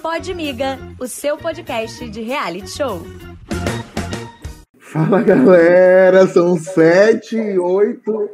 [0.00, 3.02] Pode Miga, o seu podcast de reality show.
[4.78, 8.30] Fala galera, são sete e oito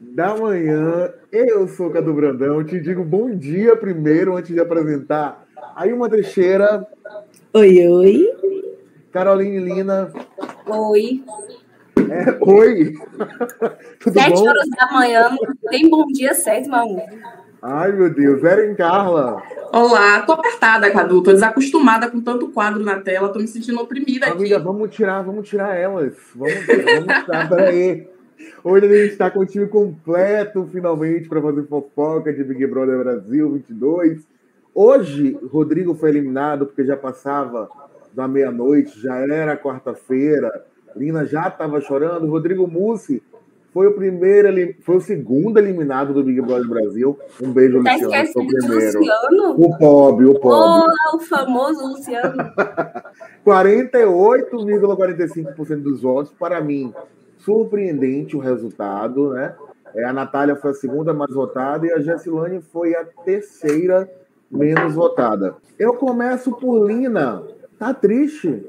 [0.00, 1.10] da manhã.
[1.32, 2.62] Eu sou o Cadu Brandão.
[2.64, 5.46] Te digo bom dia primeiro, antes de apresentar.
[5.74, 6.86] Aí uma Teixeira.
[7.54, 8.26] Oi, oi.
[9.10, 10.12] Caroline Lina.
[10.66, 11.24] Oi.
[12.10, 12.92] É, oi.
[14.00, 14.48] Tudo Sete bom?
[14.48, 15.36] horas da manhã,
[15.70, 17.02] tem bom dia certo, Mamu.
[17.60, 18.42] Ai, meu Deus.
[18.44, 19.42] Eren Carla.
[19.72, 21.22] Olá, tô apertada, Cadu.
[21.22, 23.30] Tô desacostumada com tanto quadro na tela.
[23.30, 24.36] Tô me sentindo oprimida aqui.
[24.36, 26.14] Amiga, vamos tirar, vamos tirar elas.
[26.36, 28.08] Vamos, vamos tirar, peraí.
[28.62, 32.98] Hoje a gente está com o time completo, finalmente, para fazer fofoca de Big Brother
[32.98, 34.22] Brasil 22.
[34.72, 37.68] Hoje, Rodrigo foi eliminado porque já passava
[38.12, 40.64] da meia-noite, já era quarta-feira.
[40.94, 42.30] Lina já estava chorando.
[42.30, 43.20] Rodrigo Mussi
[43.72, 47.18] foi o primeiro, foi o segundo eliminado do Big Brother Brasil.
[47.40, 48.32] Um beijo, tá Luciano.
[48.32, 48.98] Foi o primeiro.
[48.98, 49.54] Luciano?
[49.58, 50.54] O Pob, o Pob.
[50.54, 52.50] Olá, o famoso Luciano.
[53.46, 56.32] 48,45% dos votos.
[56.38, 56.94] Para mim,
[57.38, 59.54] surpreendente o resultado, né?
[59.94, 64.06] É, a Natália foi a segunda mais votada e a Jessilane foi a terceira
[64.50, 65.56] menos votada.
[65.78, 67.42] Eu começo por Lina.
[67.78, 68.66] Tá triste?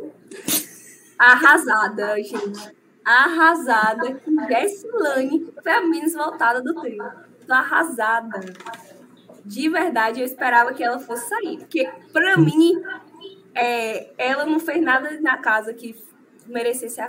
[1.18, 7.04] Arrasada, gente arrasada que foi a menos voltada do trio.
[7.48, 8.40] Tô arrasada.
[9.44, 11.58] De verdade, eu esperava que ela fosse sair.
[11.58, 12.82] Porque, para mim,
[13.56, 15.96] é, ela não fez nada na casa que
[16.46, 17.08] merecesse a,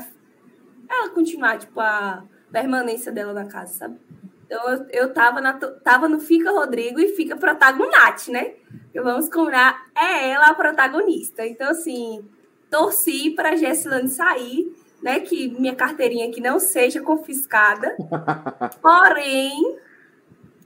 [0.88, 3.98] ela continuar, tipo, a permanência dela na casa, sabe?
[4.46, 8.55] Então, eu, eu tava, na, tava no Fica Rodrigo e Fica Protagonate, né?
[8.92, 11.46] Eu vamos combinar, é ela a protagonista.
[11.46, 12.24] Então, assim,
[12.68, 17.96] torci para Jessilane sair né, que minha carteirinha aqui não seja confiscada.
[18.80, 19.78] Porém,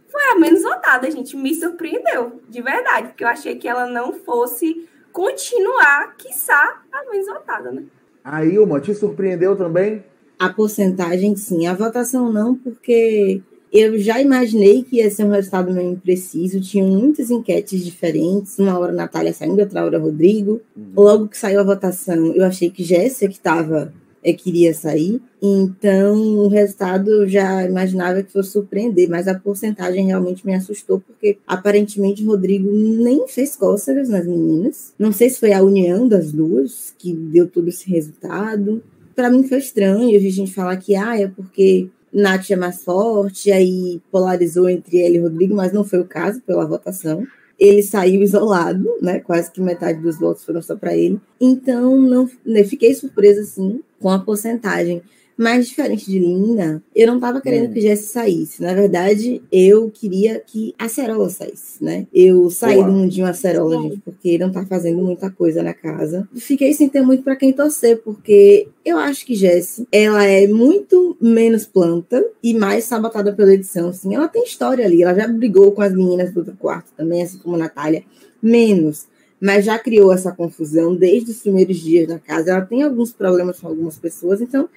[0.08, 1.36] foi a menos votada, gente.
[1.36, 7.26] Me surpreendeu, de verdade, porque eu achei que ela não fosse continuar, quiçá, a menos
[7.26, 7.84] votada, né?
[8.22, 10.02] A Ilma, te surpreendeu também?
[10.38, 11.66] A porcentagem, sim.
[11.66, 13.42] A votação, não, porque
[13.72, 16.60] eu já imaginei que ia ser um resultado meio impreciso.
[16.60, 18.58] Tinham muitas enquetes diferentes.
[18.58, 20.60] Uma hora Natália saindo, outra hora Rodrigo.
[20.76, 20.92] Uhum.
[20.96, 23.92] Logo que saiu a votação, eu achei que Jéssica, que estava
[24.24, 25.20] é, queria sair.
[25.40, 31.00] Então, o resultado eu já imaginava que fosse surpreender, mas a porcentagem realmente me assustou,
[31.00, 34.94] porque aparentemente Rodrigo nem fez cócegas nas meninas.
[34.98, 38.82] Não sei se foi a união das duas que deu todo esse resultado.
[39.14, 43.52] Para mim foi estranho a gente falar que ah, é porque Nath é mais forte,
[43.52, 47.26] aí polarizou entre ele e Rodrigo, mas não foi o caso pela votação
[47.66, 49.20] ele saiu isolado, né?
[49.20, 51.20] Quase que metade dos votos foram só para ele.
[51.40, 55.02] Então, não, né, fiquei surpresa, assim, com a porcentagem.
[55.36, 57.72] Mas diferente de Lina, eu não estava querendo hum.
[57.72, 58.62] que Jesse saísse.
[58.62, 62.06] Na verdade, eu queria que a Cerola saísse, né?
[62.14, 62.86] Eu saí Boa.
[62.86, 66.28] do mundinho Acerola, gente, porque não tá fazendo muita coisa na casa.
[66.34, 71.16] Fiquei sem ter muito para quem torcer, porque eu acho que Jesse, ela é muito
[71.20, 74.14] menos planta e mais sabotada pela edição, assim.
[74.14, 77.38] Ela tem história ali, ela já brigou com as meninas do outro quarto também, assim
[77.38, 78.04] como a Natália.
[78.40, 82.52] Menos mas já criou essa confusão desde os primeiros dias na casa.
[82.52, 84.70] Ela tem alguns problemas com algumas pessoas, então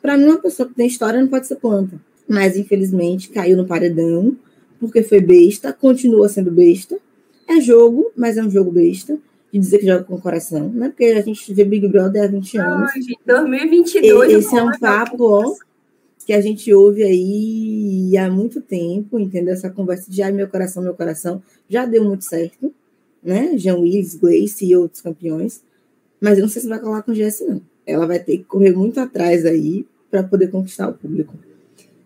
[0.00, 2.00] para mim, uma pessoa que tem história não pode ser planta.
[2.28, 4.36] Mas, infelizmente, caiu no paredão,
[4.78, 6.98] porque foi besta, continua sendo besta.
[7.46, 9.18] É jogo, mas é um jogo besta.
[9.52, 10.90] De dizer que joga com o coração, né?
[10.90, 12.90] Porque a gente vê Big Brother há 20 anos.
[12.94, 14.32] Ai, 2022.
[14.32, 15.56] Esse é um papo, ó,
[16.24, 19.52] que a gente ouve aí há muito tempo, entendeu?
[19.52, 22.72] Essa conversa de ai, meu coração, meu coração, já deu muito certo,
[23.20, 23.58] né?
[23.58, 25.60] Jean Willis, Gleice e outros campeões.
[26.20, 27.60] Mas eu não sei se vai colar com o GS, não.
[27.90, 31.34] Ela vai ter que correr muito atrás aí para poder conquistar o público.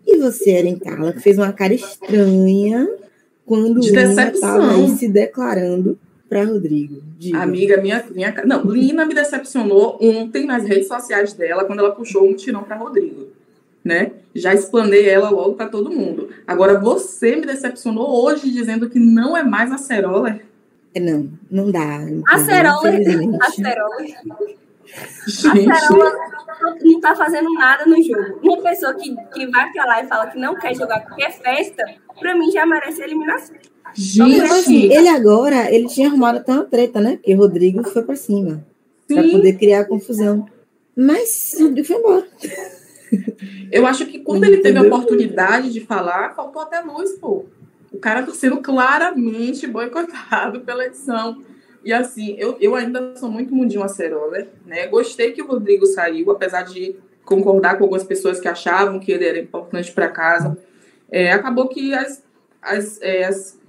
[0.05, 2.87] E você, Eren Carla, que fez uma cara estranha
[3.45, 5.97] quando Lina estava se declarando
[6.29, 7.01] para Rodrigo.
[7.17, 7.39] Diga.
[7.39, 8.33] Amiga, minha, minha.
[8.45, 12.75] Não, Lina me decepcionou ontem nas redes sociais dela, quando ela puxou um tirão para
[12.75, 13.27] Rodrigo.
[13.83, 14.13] Né?
[14.33, 16.29] Já explanei ela logo para todo mundo.
[16.47, 20.39] Agora, você me decepcionou hoje dizendo que não é mais a Cerola.
[20.93, 21.99] É, não, não dá.
[22.27, 22.89] A Cerola.
[23.41, 23.97] A Cerola.
[25.27, 25.71] Gente.
[25.71, 26.11] A Cerola
[26.81, 28.39] não tá fazendo nada no jogo.
[28.43, 31.31] Uma pessoa que, que vai pra lá e fala que não quer jogar porque é
[31.31, 31.83] festa,
[32.19, 33.55] pra mim já merece eliminação.
[33.93, 37.15] Gente, então, assim, ele agora, ele tinha arrumado até uma treta, né?
[37.15, 38.65] Porque Rodrigo foi pra cima.
[39.07, 39.15] Sim.
[39.15, 40.45] Pra poder criar confusão.
[40.95, 42.27] Mas Rodrigo foi embora.
[43.71, 47.45] Eu acho que quando ele teve a oportunidade de falar, faltou até luz, pô.
[47.91, 51.41] O cara tá sendo claramente boicotado pela edição.
[51.85, 54.87] E assim, eu, eu ainda sou muito mundinho acerola, né?
[54.87, 59.23] Gostei que o Rodrigo saiu, apesar de concordar com algumas pessoas que achavam que ele
[59.23, 60.57] era importante para casa.
[61.11, 62.23] É, acabou que as,
[62.59, 63.59] as, é, as,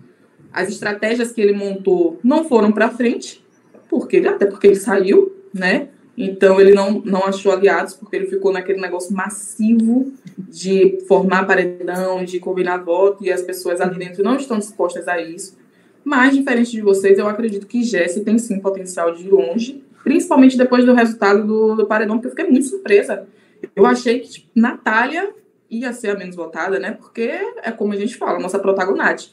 [0.50, 3.44] as estratégias que ele montou não foram para frente,
[3.86, 5.90] porque até porque ele saiu, né?
[6.16, 12.24] Então ele não, não achou aliados, porque ele ficou naquele negócio massivo de formar paredão,
[12.24, 15.65] de combinar voto, e as pessoas ali dentro não estão dispostas a isso.
[16.06, 20.56] Mas, diferente de vocês, eu acredito que Jesse tem sim potencial de ir longe, principalmente
[20.56, 23.26] depois do resultado do, do paredão, porque eu fiquei muito surpresa.
[23.74, 25.34] Eu achei que tipo, Natália
[25.68, 26.92] ia ser a menos votada, né?
[26.92, 27.28] Porque
[27.60, 29.32] é como a gente fala, nossa protagonista.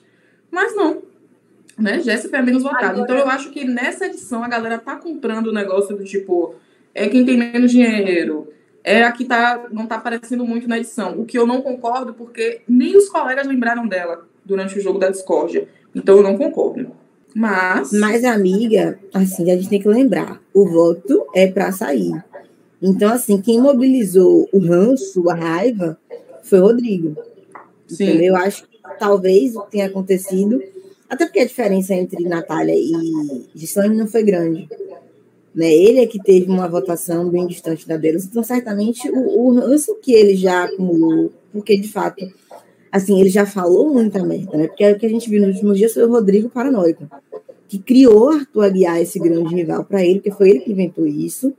[0.49, 1.03] Mas não.
[1.77, 1.99] Né?
[1.99, 2.87] Jéssica foi a menos votada.
[2.87, 3.03] Agora...
[3.03, 6.55] Então eu acho que nessa edição a galera tá comprando o negócio do tipo,
[6.95, 8.51] é quem tem menos dinheiro,
[8.83, 11.19] é a que tá, não tá aparecendo muito na edição.
[11.19, 15.09] O que eu não concordo, porque nem os colegas lembraram dela durante o jogo da
[15.09, 15.67] discórdia.
[15.95, 16.91] Então eu não concordo.
[17.35, 17.91] Mas.
[17.91, 22.23] Mas, amiga, assim, a gente tem que lembrar: o voto é para sair.
[22.81, 25.97] Então, assim, quem mobilizou o ranço, a raiva,
[26.43, 27.15] foi o Rodrigo.
[27.87, 28.03] Sim.
[28.03, 28.25] Entendeu?
[28.25, 30.61] Eu acho que talvez tenha acontecido,
[31.09, 34.67] até porque a diferença entre Natália e Gislaine não foi grande.
[35.55, 35.71] Né?
[35.71, 39.95] Ele é que teve uma votação bem distante da deles, então certamente o, o ranço
[40.01, 42.25] que ele já acumulou, porque de fato
[42.93, 44.67] assim, ele já falou muita merda, né?
[44.67, 47.09] Porque o que a gente viu nos últimos dias foi o Rodrigo Paranoico,
[47.67, 51.51] que criou Arthur Aguiar esse grande rival para ele, porque foi ele que inventou isso.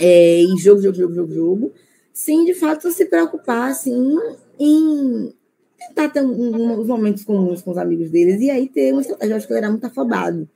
[0.00, 1.72] É, e jogo, jogo, jogo, jogo, jogo,
[2.10, 4.16] sem de fato se preocupar assim
[4.58, 5.30] em
[5.78, 9.34] tentar ter uns momentos comuns com os amigos deles e aí ter uma estratégia.
[9.34, 10.48] Eu acho que ele era muito afobado.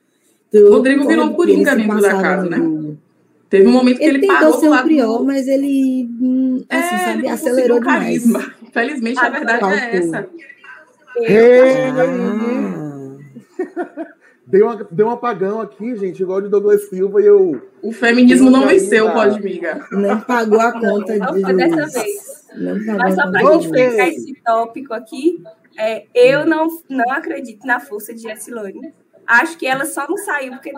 [0.48, 2.96] Então, o Rodrigo virou um coringa dentro da casa, né?
[3.50, 5.24] Teve um momento que ele, ele parou ser um prior, do...
[5.24, 8.22] mas ele, hum, assim, é, sabe, acelerou demais.
[8.22, 8.59] Carisma.
[8.72, 10.28] Felizmente, a, a verdade é essa.
[11.16, 13.10] Hey, ah.
[14.50, 17.70] Deu, uma, deu um apagão aqui, gente, igual de Douglas Silva e eu.
[17.82, 19.86] O feminismo não venceu, pode, miga.
[19.92, 21.40] Não pagou a conta não de.
[21.40, 22.46] Foi dessa vez.
[22.96, 25.40] Mas só para a gente fechar esse tópico aqui,
[25.78, 28.92] é, eu não, não acredito na força de Jessilone.
[29.24, 30.72] Acho que ela só não saiu porque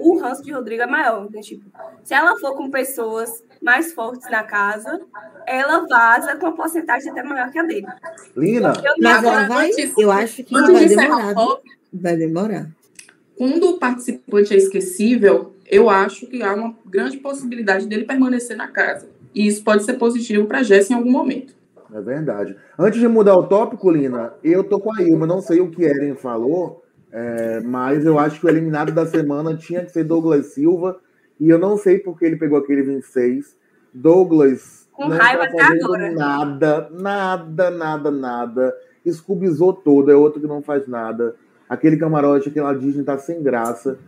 [0.00, 1.30] o ranço de Rodrigo é maior.
[1.30, 1.40] Né?
[1.40, 1.70] Tipo,
[2.02, 5.00] se ela for com pessoas mais fortes na casa,
[5.46, 7.86] ela vaza com uma porcentagem até maior que a dele.
[8.36, 11.34] Lina, mas ela vai, eu acho que vai demorar.
[11.92, 12.66] Vai demorar.
[13.36, 18.68] Quando o participante é esquecível, eu acho que há uma grande possibilidade dele permanecer na
[18.68, 19.08] casa.
[19.34, 21.54] E isso pode ser positivo para a Jéssica em algum momento.
[21.94, 22.56] É verdade.
[22.78, 25.84] Antes de mudar o tópico, Lina, eu tô com a Ilma, não sei o que
[25.84, 30.54] Eren falou, é, mas eu acho que o eliminado da semana tinha que ser Douglas
[30.54, 30.98] Silva,
[31.42, 33.56] e eu não sei porque ele pegou aquele 26.
[33.92, 38.76] Douglas com não raiva tá fazendo nada, nada, nada, nada.
[39.04, 41.34] Escubizou todo, é outro que não faz nada.
[41.68, 43.98] Aquele camarote, aquela Disney tá sem graça.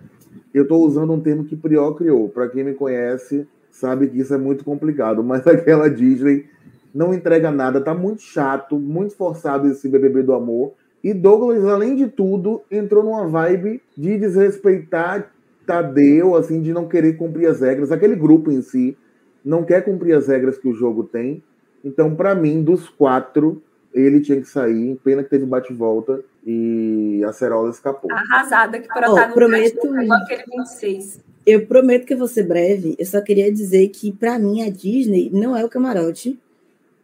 [0.55, 2.29] Eu tô usando um termo que Priol criou.
[2.29, 6.47] Para quem me conhece, sabe que isso é muito complicado, mas aquela Disney
[6.95, 10.75] não entrega nada, tá muito chato, muito forçado esse BBB do amor.
[11.03, 15.34] E Douglas, além de tudo, entrou numa vibe de desrespeitar
[15.67, 17.91] Tadeu, assim, de não querer cumprir as regras.
[17.91, 18.97] Aquele grupo em si
[19.45, 21.43] não quer cumprir as regras que o jogo tem.
[21.85, 23.63] Então, para mim, dos quatro,
[23.93, 24.99] ele tinha que sair.
[25.05, 28.11] Pena que teve bate-volta e a Cerola escapou.
[28.11, 31.21] Arrasada que protagonista oh, prometo, aquele 26.
[31.47, 32.97] Eu prometo que vou ser breve.
[32.99, 36.39] Eu só queria dizer que, para mim, a Disney não é o camarote.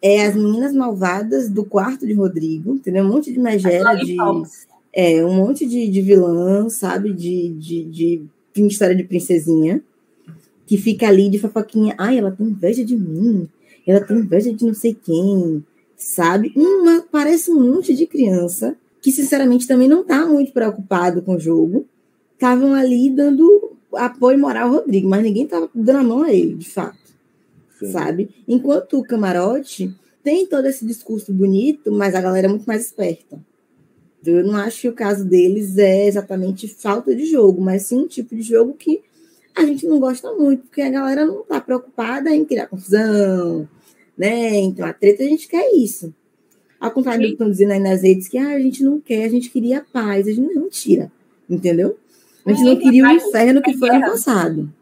[0.02, 3.04] É as meninas malvadas do quarto de Rodrigo, entendeu?
[3.04, 4.16] Um monte de megera, de.
[4.92, 7.12] É, um monte de, de vilã, sabe?
[7.12, 8.22] De, de, de,
[8.54, 9.82] de história de princesinha.
[10.66, 11.94] Que fica ali de fofoquinha.
[11.98, 13.48] Ai, ela tem inveja de mim.
[13.86, 15.64] Ela tem inveja de não sei quem.
[15.96, 16.52] Sabe?
[16.56, 21.40] Uma, parece um monte de criança que, sinceramente, também não tá muito preocupado com o
[21.40, 21.86] jogo.
[22.34, 26.54] Estavam ali dando apoio moral ao Rodrigo, mas ninguém estava dando a mão a ele,
[26.54, 26.98] de fato.
[27.78, 27.90] Sim.
[27.90, 28.30] Sabe?
[28.46, 33.40] Enquanto o camarote tem todo esse discurso bonito, mas a galera é muito mais esperta.
[34.24, 38.06] Eu não acho que o caso deles é exatamente falta de jogo, mas sim um
[38.06, 39.02] tipo de jogo que
[39.54, 43.68] a gente não gosta muito, porque a galera não está preocupada em criar confusão,
[44.16, 44.58] né?
[44.60, 46.14] Então a treta a gente quer isso.
[46.78, 49.24] Ao contrário do que estão dizendo aí nas redes, que ah, a gente não quer,
[49.24, 50.26] a gente queria paz.
[50.26, 51.12] A gente não tira,
[51.48, 51.98] entendeu?
[52.44, 54.72] A gente não queria o inferno que foi ano passado,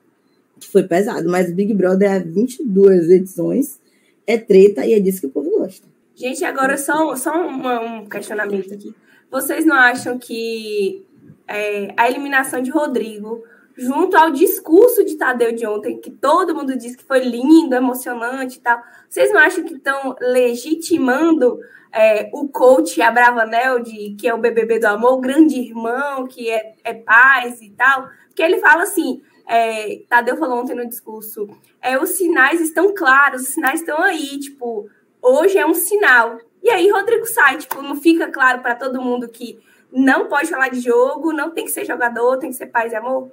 [0.60, 3.80] que foi pesado, mas Big Brother há 22 edições
[4.26, 5.86] é treta e é disso que o povo gosta.
[6.14, 8.94] Gente, agora só, só um questionamento aqui.
[9.30, 11.04] Vocês não acham que
[11.46, 13.42] é, a eliminação de Rodrigo,
[13.76, 18.58] junto ao discurso de Tadeu de ontem, que todo mundo disse que foi lindo, emocionante
[18.58, 21.58] e tal, vocês não acham que estão legitimando
[21.92, 26.50] é, o coach Abravanel, de, que é o BBB do amor, o grande irmão, que
[26.50, 31.48] é, é paz e tal, que ele fala assim, é, Tadeu falou ontem no discurso,
[31.80, 34.88] é, os sinais estão claros, os sinais estão aí, tipo,
[35.22, 36.38] hoje é um sinal.
[36.68, 39.58] E aí Rodrigo sai, tipo, não fica claro para todo mundo que
[39.90, 42.94] não pode falar de jogo, não tem que ser jogador, tem que ser paz e
[42.94, 43.32] amor?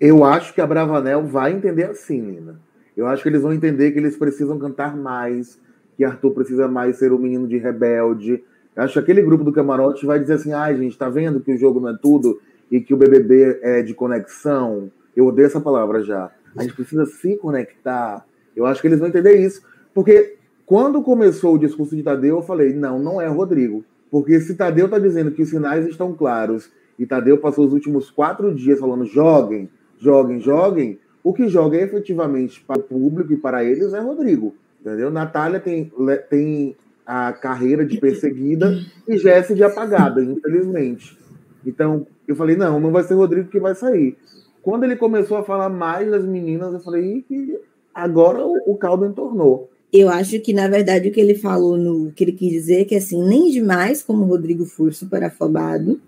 [0.00, 2.60] Eu acho que a Bravanel vai entender assim, Nina.
[2.96, 5.60] Eu acho que eles vão entender que eles precisam cantar mais,
[5.96, 8.42] que Arthur precisa mais ser o um menino de rebelde.
[8.74, 11.52] Eu acho que aquele grupo do camarote vai dizer assim: ai, gente, tá vendo que
[11.52, 14.90] o jogo não é tudo e que o BBB é de conexão?
[15.14, 16.32] Eu odeio essa palavra já.
[16.56, 18.26] A gente precisa se conectar.
[18.56, 19.62] Eu acho que eles vão entender isso.
[19.94, 23.84] Porque quando começou o discurso de Tadeu, eu falei: não, não é Rodrigo.
[24.10, 28.10] Porque se Tadeu está dizendo que os sinais estão claros e Tadeu passou os últimos
[28.10, 29.68] quatro dias falando joguem,
[29.98, 34.54] joguem, joguem, o que joga efetivamente para o público e para eles é Rodrigo.
[34.80, 35.10] Entendeu?
[35.10, 35.90] Natália tem,
[36.30, 41.18] tem a carreira de perseguida e Jesse de apagada, infelizmente.
[41.64, 44.16] Então, eu falei, não, não vai ser Rodrigo que vai sair.
[44.62, 47.58] Quando ele começou a falar mais das meninas, eu falei, que
[47.92, 49.68] agora o, o caldo entornou.
[49.92, 52.84] Eu acho que, na verdade, o que ele falou, no que ele quis dizer é
[52.84, 56.00] que, assim, nem demais como o Rodrigo foi super afobado,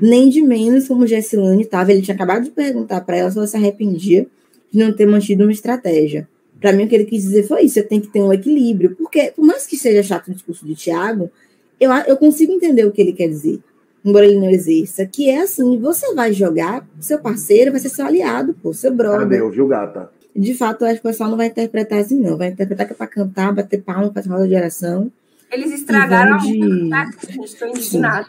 [0.00, 1.92] nem de menos como Jessilane estava.
[1.92, 4.26] Ele tinha acabado de perguntar para ela se ela se arrependia
[4.70, 6.28] de não ter mantido uma estratégia.
[6.60, 8.94] Para mim, o que ele quis dizer foi isso: você tem que ter um equilíbrio,
[8.96, 11.30] porque, por mais que seja chato o discurso de Tiago,
[11.80, 13.58] eu, eu consigo entender o que ele quer dizer,
[14.04, 18.06] embora ele não exerça, que é assim: você vai jogar, seu parceiro vai ser seu
[18.06, 19.22] aliado, pô, seu brother.
[19.22, 20.10] Ah, meu, viu, gata?
[20.34, 22.36] De fato, eu acho que o pessoal não vai interpretar assim, não.
[22.36, 25.10] Vai interpretar que é para cantar, bater palma, fazer roda de oração.
[25.50, 26.92] Eles estragaram de...
[26.92, 27.44] a música.
[27.44, 28.26] Estou indignada.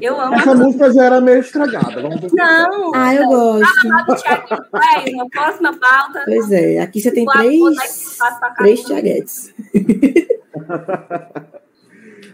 [0.00, 0.34] Eu amo.
[0.34, 2.02] Essa música já era meio estragada.
[2.02, 2.94] Vamos não.
[2.94, 3.86] Ah, eu gosto.
[3.86, 6.22] É, na próxima pauta.
[6.24, 8.18] Pois é, aqui você tem três,
[8.56, 9.54] três tiaguetes.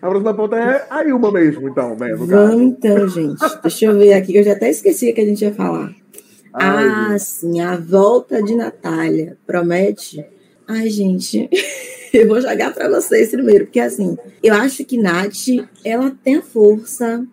[0.01, 2.15] A próxima pauta é a Ilma mesmo, então, né?
[2.15, 3.41] Vamos então, gente.
[3.63, 5.95] Deixa eu ver aqui, que eu já até esqueci o que a gente ia falar.
[6.57, 9.37] Ai, ah, sim, a volta de Natália.
[9.45, 10.25] Promete?
[10.69, 11.51] Ai, gente,
[12.15, 15.49] eu vou jogar para vocês primeiro, porque assim, eu acho que Nath,
[15.85, 17.27] ela tem a força,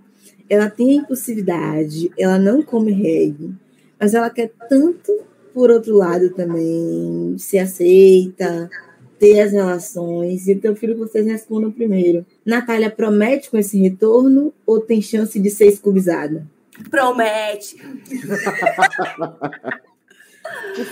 [0.49, 3.53] ela tem a impulsividade, ela não come reggae,
[3.99, 5.19] mas ela quer tanto,
[5.53, 8.71] por outro lado, também se aceita,
[9.19, 10.47] ter as relações.
[10.47, 12.25] Então, eu que vocês respondam primeiro.
[12.43, 16.43] Natália promete com esse retorno ou tem chance de ser escubizada?
[16.89, 17.77] Promete.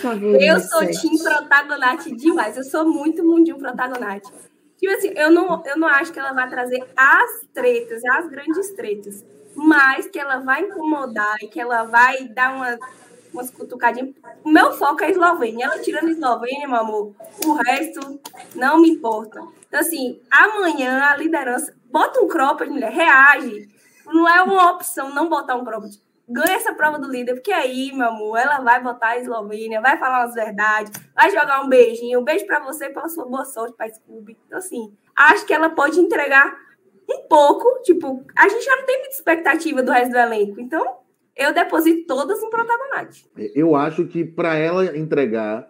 [0.01, 0.41] Favor.
[0.41, 2.55] Eu sou Tim Protagonate demais.
[2.57, 4.29] Eu sou muito mundinho Protagonate.
[4.77, 8.71] Tipo assim, eu não, eu não acho que ela vai trazer as tretas, as grandes
[8.71, 12.79] tretas, mas que ela vai incomodar e que ela vai dar uma,
[13.33, 14.15] umas cutucadinhas.
[14.41, 15.65] O meu foco é a Eslovênia.
[15.65, 17.13] Ela tirando a Eslovênia, meu amor,
[17.45, 18.21] o resto
[18.55, 19.41] não me importa.
[19.67, 23.69] Então, assim, amanhã a liderança bota um cropped, mulher, reage
[24.13, 25.99] não é uma opção não botar um cropped.
[26.31, 29.97] Ganha essa prova do líder, porque aí, meu amor, ela vai botar a Eslovênia, vai
[29.97, 33.45] falar umas verdades, vai jogar um beijinho, um beijo para você e para sua boa
[33.45, 34.37] sorte para Scooby.
[34.45, 36.55] Então, assim, acho que ela pode entregar
[37.09, 40.97] um pouco, tipo, a gente já não tem muita expectativa do resto do elenco, então
[41.35, 43.27] eu deposito todas em protagonista.
[43.55, 45.67] Eu acho que para ela entregar,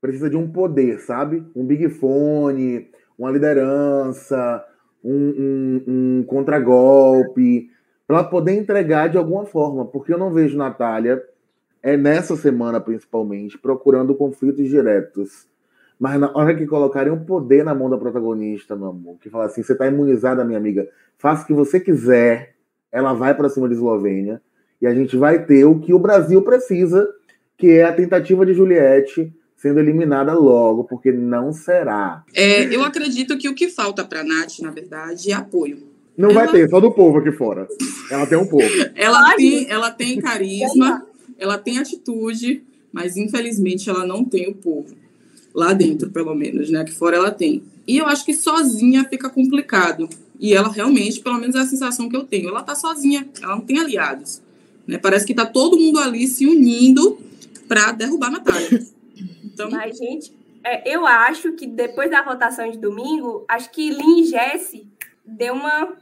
[0.00, 1.44] precisa de um poder, sabe?
[1.54, 4.64] Um big fone, uma liderança,
[5.04, 7.68] um, um, um contragolpe
[8.08, 11.22] para poder entregar de alguma forma, porque eu não vejo Natália,
[11.82, 15.46] é nessa semana principalmente, procurando conflitos diretos.
[16.00, 19.44] Mas na hora que colocarem um poder na mão da protagonista, meu amor, que fala
[19.44, 20.88] assim: você está imunizada, minha amiga,
[21.18, 22.54] faça o que você quiser,
[22.90, 24.40] ela vai para cima de Eslovênia,
[24.80, 27.06] e a gente vai ter o que o Brasil precisa,
[27.58, 32.24] que é a tentativa de Juliette sendo eliminada logo, porque não será.
[32.32, 35.97] É, eu acredito que o que falta para Nath, na verdade, é apoio.
[36.18, 36.46] Não ela...
[36.46, 37.68] vai ter, só do povo aqui fora.
[38.10, 38.64] Ela tem um povo.
[38.96, 41.06] ela, tem, ela tem carisma,
[41.38, 44.96] ela tem atitude, mas infelizmente ela não tem o povo.
[45.54, 46.80] Lá dentro, pelo menos, né?
[46.80, 47.62] Aqui fora ela tem.
[47.86, 50.08] E eu acho que sozinha fica complicado.
[50.40, 53.54] E ela realmente, pelo menos é a sensação que eu tenho, ela tá sozinha, ela
[53.54, 54.42] não tem aliados.
[54.86, 54.98] Né?
[54.98, 57.18] Parece que tá todo mundo ali se unindo
[57.68, 58.84] para derrubar a Natália.
[59.44, 59.70] Então...
[59.70, 60.32] Mas, gente,
[60.64, 64.86] é, eu acho que depois da votação de domingo, acho que Lin e Jesse
[65.24, 65.96] deu uma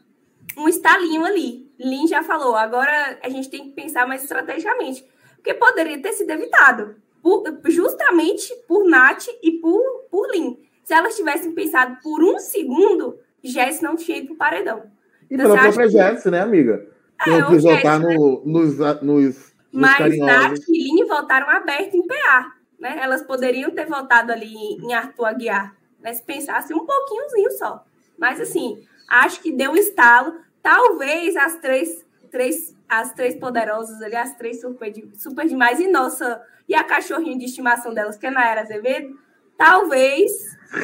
[0.56, 1.70] um estalinho ali.
[1.78, 5.04] Lin já falou, agora a gente tem que pensar mais estrategicamente.
[5.36, 6.96] Porque poderia ter sido evitado.
[7.22, 10.58] Por, justamente por Nath e por, por Lin.
[10.84, 14.84] Se elas tivessem pensado por um segundo, Jess não tinha ido pro paredão.
[15.30, 15.92] E então, pela própria que...
[15.92, 16.86] Jess, né, amiga?
[17.22, 18.14] Que é, não quis votar né?
[18.14, 22.52] nos, nos, nos Mas Nath e Lin votaram aberto em PA.
[22.78, 22.98] Né?
[23.00, 26.14] Elas poderiam ter votado ali em Arthur Aguiar, né?
[26.14, 27.84] se pensasse um pouquinhozinho só.
[28.18, 30.34] Mas, assim, acho que deu um estalo.
[30.62, 36.42] Talvez as três, três, as três poderosas ali, as três super, super demais, e nossa,
[36.68, 39.18] e a cachorrinha de estimação delas, que é Nayara Azevedo,
[39.56, 40.32] talvez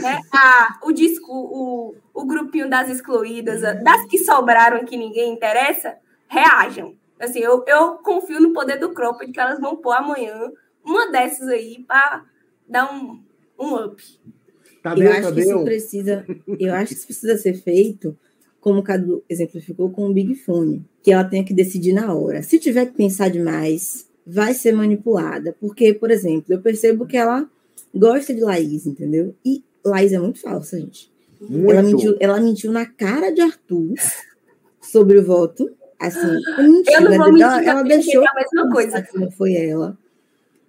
[0.01, 5.97] né, a, o, disco, o, o grupinho das excluídas, das que sobraram que ninguém interessa,
[6.29, 6.97] reajam.
[7.21, 10.51] Assim, eu, eu confio no poder do Cropped que elas vão pôr amanhã
[10.85, 12.25] uma dessas aí para
[12.69, 13.23] dar um,
[13.59, 14.03] um up.
[14.83, 16.27] Tadeu, eu acho que isso precisa,
[16.59, 18.17] eu acho que isso precisa ser feito,
[18.61, 22.43] como o Cadu exemplificou com o Big Fone, que ela tenha que decidir na hora.
[22.43, 25.55] Se tiver que pensar demais, vai ser manipulada.
[25.61, 27.49] Porque, por exemplo, eu percebo que ela
[27.95, 29.35] gosta de Laís, entendeu?
[29.45, 31.11] E Laís é muito falsa, gente.
[31.41, 31.73] Muito.
[31.73, 33.95] Ela, mentiu, ela mentiu na cara de Arthur
[34.81, 35.71] sobre o voto.
[35.99, 39.03] Assim, mentira, eu não vou mentir, ela, ela deixou a mesma coisa.
[39.03, 39.99] Que não foi ela.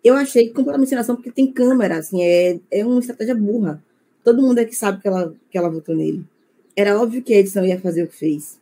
[0.03, 3.82] Eu achei completamente sem porque tem câmera, assim, é, é uma estratégia burra.
[4.24, 6.24] Todo mundo é que sabe que ela, que ela votou nele.
[6.75, 8.60] Era óbvio que a edição ia fazer o que fez.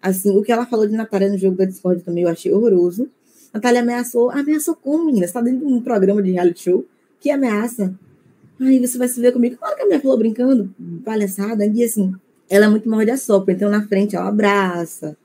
[0.00, 3.08] Assim, o que ela falou de Natália no jogo da Discord também eu achei horroroso.
[3.52, 4.30] Natália ameaçou.
[4.30, 5.26] Ameaçou como, menina?
[5.26, 6.84] Você tá dentro de um programa de reality show?
[7.20, 7.94] Que ameaça?
[8.60, 9.56] Aí você vai se ver comigo.
[9.56, 11.66] Claro que a minha falou brincando, palhaçada.
[11.66, 12.14] E assim,
[12.48, 13.52] ela é muito morde a sopa.
[13.52, 15.16] Então, na frente, ela abraça,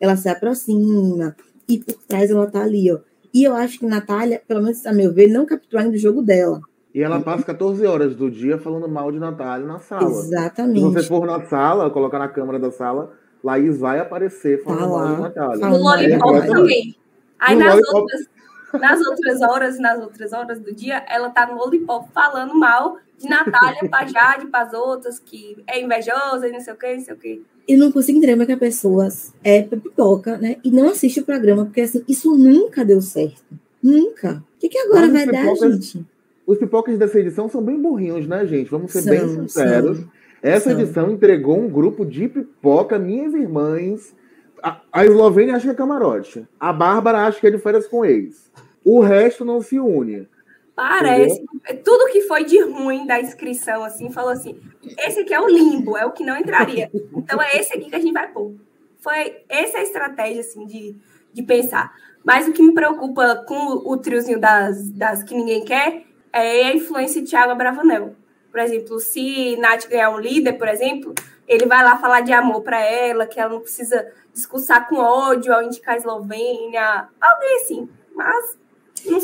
[0.00, 1.36] ela se aproxima.
[1.68, 2.98] E por trás, ela tá ali, ó.
[3.32, 6.20] E eu acho que Natália, pelo menos a meu ver, não capturou ainda o jogo
[6.20, 6.60] dela.
[6.94, 10.10] E ela passa 14 horas do dia falando mal de Natália na sala.
[10.10, 10.80] Exatamente.
[10.80, 14.88] Se você for na sala, colocar na câmera da sala, Laís vai aparecer falando tá
[14.88, 15.68] mal de Natália.
[15.68, 16.96] No Lollipop também.
[17.38, 18.28] Aí nas outras,
[18.74, 23.28] nas outras horas, nas outras horas do dia, ela tá no Lollipop falando mal de
[23.28, 27.14] Natália pra Jade, pras outras, que é invejosa e não sei o que, não sei
[27.14, 27.42] o que.
[27.68, 29.06] Eu não consigo entender é que a pessoa
[29.44, 30.56] é pipoca, né?
[30.64, 33.44] E não assiste o programa, porque assim, isso nunca deu certo.
[33.82, 34.42] Nunca.
[34.56, 36.04] O que, que agora Mas vai dar, gente?
[36.50, 38.68] Os pipocas dessa edição são bem burrinhos, né, gente?
[38.68, 39.98] Vamos ser são, bem sinceros.
[39.98, 40.08] São,
[40.42, 40.80] Essa são.
[40.80, 44.12] edição entregou um grupo de pipoca, minhas irmãs.
[44.60, 46.44] A, a Eslovênia acha que é camarote.
[46.58, 48.50] A Bárbara acha que é de férias com ex.
[48.84, 50.26] O resto não se une.
[50.74, 51.40] Parece.
[51.40, 51.84] Entendeu?
[51.84, 54.58] Tudo que foi de ruim da inscrição, assim, falou assim:
[54.98, 56.90] esse aqui é o limbo, é o que não entraria.
[57.16, 58.56] Então é esse aqui que a gente vai pôr.
[58.98, 60.96] Foi essa é a estratégia, assim, de,
[61.32, 61.94] de pensar.
[62.24, 66.74] Mas o que me preocupa com o triozinho das, das que ninguém quer é a
[66.74, 68.14] influência de Thiago Bravanel.
[68.50, 71.14] Por exemplo, se Nath ganhar um líder, por exemplo,
[71.46, 75.52] ele vai lá falar de amor para ela, que ela não precisa discursar com ódio
[75.52, 77.88] ao indicar a Eslovênia, alguém assim.
[78.14, 78.58] Mas.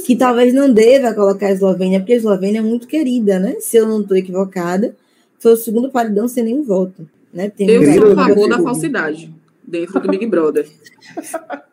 [0.04, 3.56] Que talvez não deva colocar a Eslovênia, porque a Eslovênia é muito querida, né?
[3.60, 4.96] Se eu não estou equivocada,
[5.38, 7.08] foi o segundo paredão sem nenhum voto.
[7.32, 7.50] Né?
[7.50, 10.66] Tem eu sou a favor da falsidade dentro do Big Brother.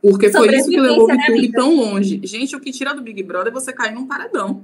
[0.02, 2.20] Porque foi isso que levou o YouTube tão longe.
[2.24, 4.64] Gente, o que tira do Big Brother é você cair num paredão.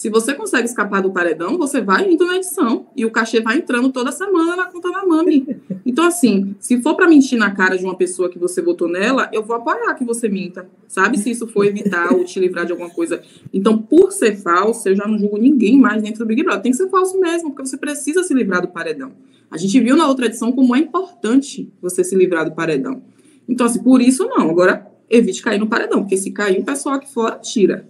[0.00, 3.58] Se você consegue escapar do paredão, você vai indo na edição e o cachê vai
[3.58, 5.46] entrando toda semana na conta da Mami.
[5.84, 9.28] Então, assim, se for para mentir na cara de uma pessoa que você votou nela,
[9.30, 10.66] eu vou apoiar que você minta.
[10.88, 13.20] Sabe se isso for evitar ou te livrar de alguma coisa.
[13.52, 16.62] Então, por ser falso, eu já não julgo ninguém mais dentro do Big Brother.
[16.62, 19.12] Tem que ser falso mesmo, porque você precisa se livrar do paredão.
[19.50, 23.02] A gente viu na outra edição como é importante você se livrar do paredão.
[23.46, 24.48] Então, assim, por isso não.
[24.48, 27.86] Agora, evite cair no paredão, porque se cair, o pessoal aqui fora tira.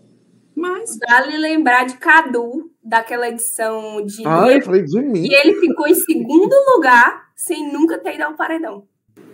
[0.60, 0.98] Mas.
[1.08, 4.22] Vale lembrar de Cadu, daquela edição de.
[4.26, 5.26] Ah, eu falei de mim.
[5.26, 8.84] E ele ficou em segundo lugar sem nunca ter ido ao paredão.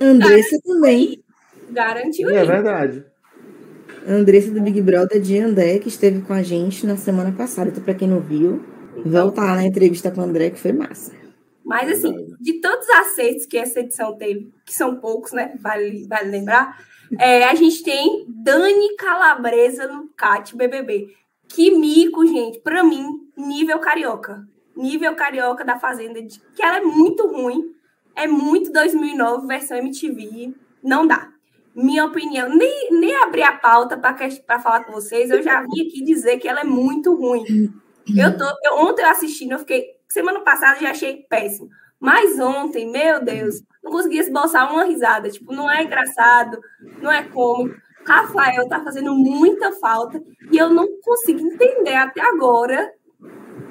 [0.00, 1.22] Andressa também.
[1.70, 2.30] Garantiu.
[2.30, 3.04] É verdade.
[4.08, 7.70] Andressa do Big Brother de André, que esteve com a gente na semana passada.
[7.70, 8.64] Então, para quem não viu,
[9.04, 11.12] volta lá na entrevista com o André, que foi massa.
[11.66, 15.52] Mas, assim, de tantos acertos que essa edição teve, que são poucos, né?
[15.60, 16.78] Vale, vale lembrar,
[17.18, 21.08] é, a gente tem Dani Calabresa no CAT BBB.
[21.48, 22.60] Que mico, gente.
[22.60, 23.04] Para mim,
[23.36, 24.46] nível carioca.
[24.76, 26.20] Nível carioca da Fazenda,
[26.54, 27.74] que ela é muito ruim.
[28.14, 30.54] É muito 2009, versão MTV.
[30.82, 31.32] Não dá.
[31.74, 35.30] Minha opinião, nem, nem abri a pauta para falar com vocês.
[35.30, 37.44] Eu já vim aqui dizer que ela é muito ruim.
[38.16, 39.95] Eu tô, eu, ontem eu assistindo, eu fiquei.
[40.08, 41.68] Semana passada já achei péssimo.
[41.98, 45.30] Mas ontem, meu Deus, não conseguia esboçar uma risada.
[45.30, 46.58] Tipo, não é engraçado,
[47.00, 47.80] não é cômico.
[48.06, 52.92] Rafael tá fazendo muita falta e eu não consigo entender até agora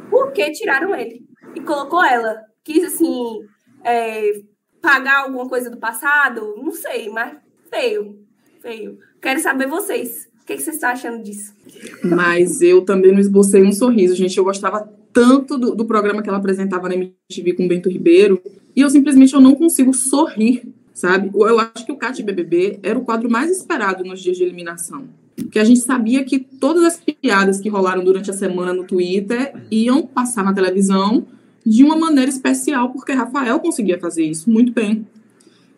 [0.09, 2.41] por que tiraram ele e colocou ela.
[2.63, 3.47] Quis, assim,
[3.83, 4.41] é,
[4.81, 6.55] pagar alguma coisa do passado?
[6.57, 7.37] Não sei, mas
[7.69, 8.19] feio,
[8.61, 8.97] feio.
[9.21, 10.27] Quero saber vocês.
[10.41, 11.55] O que, que vocês estão achando disso?
[12.03, 14.37] Mas eu também não esbocei um sorriso, gente.
[14.37, 18.41] Eu gostava tanto do, do programa que ela apresentava na MTV com o Bento Ribeiro,
[18.75, 21.32] e eu simplesmente eu não consigo sorrir, sabe?
[21.34, 25.08] Eu acho que o Cat BBB era o quadro mais esperado nos dias de eliminação.
[25.38, 29.56] Porque a gente sabia que todas as piadas que rolaram durante a semana no Twitter
[29.71, 31.25] iam passar na televisão
[31.65, 35.08] de uma maneira especial, porque Rafael conseguia fazer isso muito bem.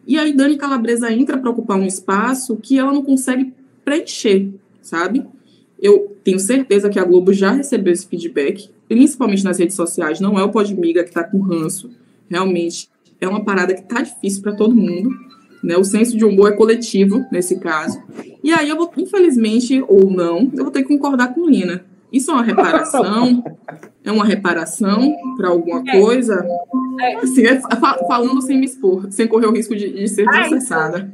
[0.08, 3.54] E aí Dani Calabresa entra para ocupar um espaço que ela não consegue
[3.86, 4.50] preencher,
[4.82, 5.24] sabe?
[5.80, 10.20] Eu tenho certeza que a Globo já recebeu esse feedback, principalmente nas redes sociais.
[10.20, 11.90] Não é o Podmiga que está com ranço.
[12.30, 15.10] Realmente é uma parada que tá difícil para todo mundo.
[15.64, 15.78] né?
[15.78, 18.02] O senso de humor é coletivo nesse caso.
[18.44, 21.86] E aí eu vou, infelizmente ou não, eu vou ter que concordar com Lina.
[22.12, 23.44] Isso é uma reparação?
[24.04, 26.00] é uma reparação para alguma é.
[26.00, 26.46] coisa?
[27.02, 27.16] É.
[27.16, 27.60] Assim, é,
[28.08, 31.12] falando sem me expor, sem correr o risco de, de ser processada.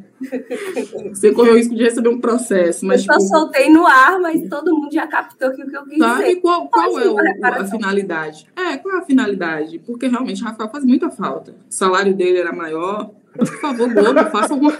[1.09, 2.85] Você correu o risco de receber um processo.
[2.85, 5.75] Mas, eu tipo, só soltei no ar, mas todo mundo já captou que o que
[5.75, 6.35] eu quis sabe dizer.
[6.37, 8.47] qual, qual é o, a finalidade?
[8.55, 9.79] É, qual é a finalidade?
[9.79, 11.51] Porque realmente Rafael faz muita falta.
[11.51, 13.11] O salário dele era maior.
[13.35, 14.77] Por favor, Globo, faça alguma.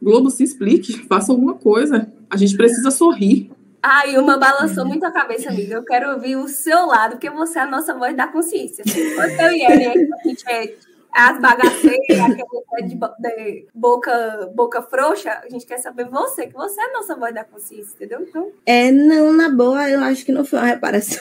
[0.00, 2.12] Globo se explique, faça alguma coisa.
[2.28, 3.50] A gente precisa sorrir.
[3.82, 5.74] Ai, uma balançou muito a cabeça, amiga.
[5.74, 8.84] Eu quero ouvir o seu lado, porque você é a nossa voz da consciência.
[8.84, 10.74] Você e ele, a gente é
[11.12, 16.80] as bagaceiras, aquele de, de boca, boca frouxa, a gente quer saber você, que você
[16.80, 18.22] é a nossa voz da consciência, entendeu?
[18.22, 18.50] Então...
[18.64, 21.20] É, não, na boa, eu acho que não foi uma reparação.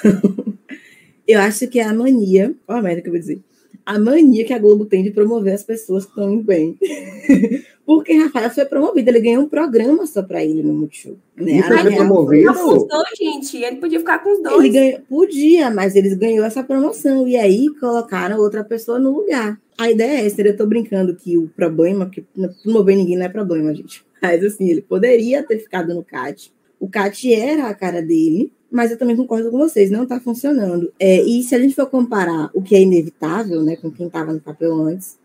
[1.28, 3.42] eu acho que é a mania, olha a merda que eu vou dizer,
[3.86, 6.78] a mania que a Globo tem de promover as pessoas que estão bem.
[7.86, 11.18] Porque Rafael foi promovido, ele ganhou um programa só para ele no Multishow.
[11.36, 11.54] Né?
[11.54, 12.52] Isso foi promovido?
[12.52, 14.60] Os dois, gente, ele podia ficar com os dois.
[14.60, 17.28] Ele ganhou, podia, mas eles ganhou essa promoção.
[17.28, 19.60] E aí colocaram outra pessoa no lugar.
[19.78, 22.24] A ideia é essa, eu tô brincando que o problema, que
[22.64, 24.06] promover ninguém não é problema, gente.
[24.22, 26.54] Mas assim, ele poderia ter ficado no CAT.
[26.80, 30.92] O CAT era a cara dele, mas eu também concordo com vocês, não está funcionando.
[30.98, 34.32] É, e se a gente for comparar o que é inevitável, né, com quem estava
[34.32, 35.18] no papel antes,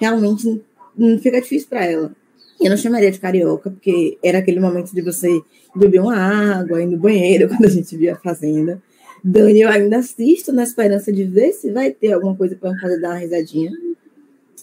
[0.00, 0.62] realmente
[0.96, 2.12] não fica difícil para ela.
[2.60, 5.42] Eu não chamaria de carioca, porque era aquele momento de você
[5.74, 8.80] beber uma água, ir no banheiro, quando a gente via a Fazenda.
[9.24, 13.00] Dani, eu ainda assisto na esperança de ver se vai ter alguma coisa para fazer
[13.00, 13.70] dar uma risadinha.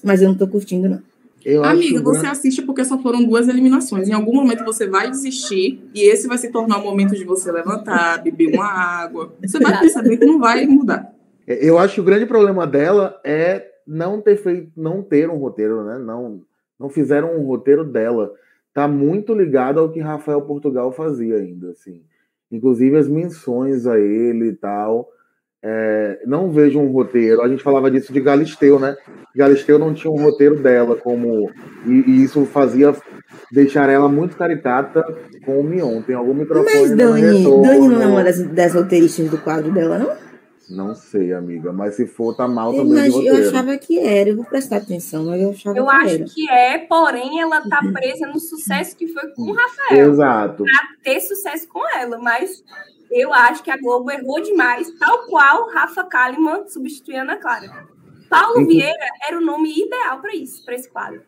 [0.02, 1.02] Mas eu não estou curtindo, não.
[1.44, 4.10] Eu Amiga, você assiste porque só foram duas eliminações.
[4.10, 7.52] Em algum momento você vai desistir e esse vai se tornar o momento de você
[7.52, 9.34] levantar, beber uma água.
[9.42, 11.14] Você vai perceber que não vai mudar.
[11.48, 15.84] Eu acho que o grande problema dela é não ter feito, não ter um roteiro,
[15.84, 15.98] né?
[15.98, 16.42] Não,
[16.80, 18.32] não fizeram um roteiro dela.
[18.74, 22.04] Tá muito ligado ao que Rafael Portugal fazia ainda, assim.
[22.52, 25.10] Inclusive as menções a ele e tal.
[25.62, 27.42] É, não vejo um roteiro.
[27.42, 28.96] A gente falava disso de Galisteu, né?
[29.36, 31.52] Galisteu não tinha um roteiro dela, como.
[31.86, 32.96] E, e isso fazia
[33.52, 35.04] deixar ela muito caricata
[35.46, 36.02] com o Mion.
[36.02, 36.74] Tem algum microfone.
[36.74, 40.30] Mas Dani, Dani não é uma das, das roteiristas do quadro dela, não?
[40.70, 43.08] Não sei, amiga, mas se for, tá mal eu também.
[43.08, 46.16] Imagine, eu achava que era, eu vou prestar atenção, mas eu achava eu que acho
[46.16, 46.26] era.
[46.26, 50.12] que é, porém ela tá presa no sucesso que foi com o Rafael.
[50.12, 50.64] Exato.
[50.64, 52.64] Pra ter sucesso com ela, mas
[53.12, 57.88] eu acho que a Globo errou demais, tal qual Rafa Kalimann substituindo a Ana Clara.
[58.30, 61.22] Paulo Vieira era o nome ideal para isso, para esse quadro.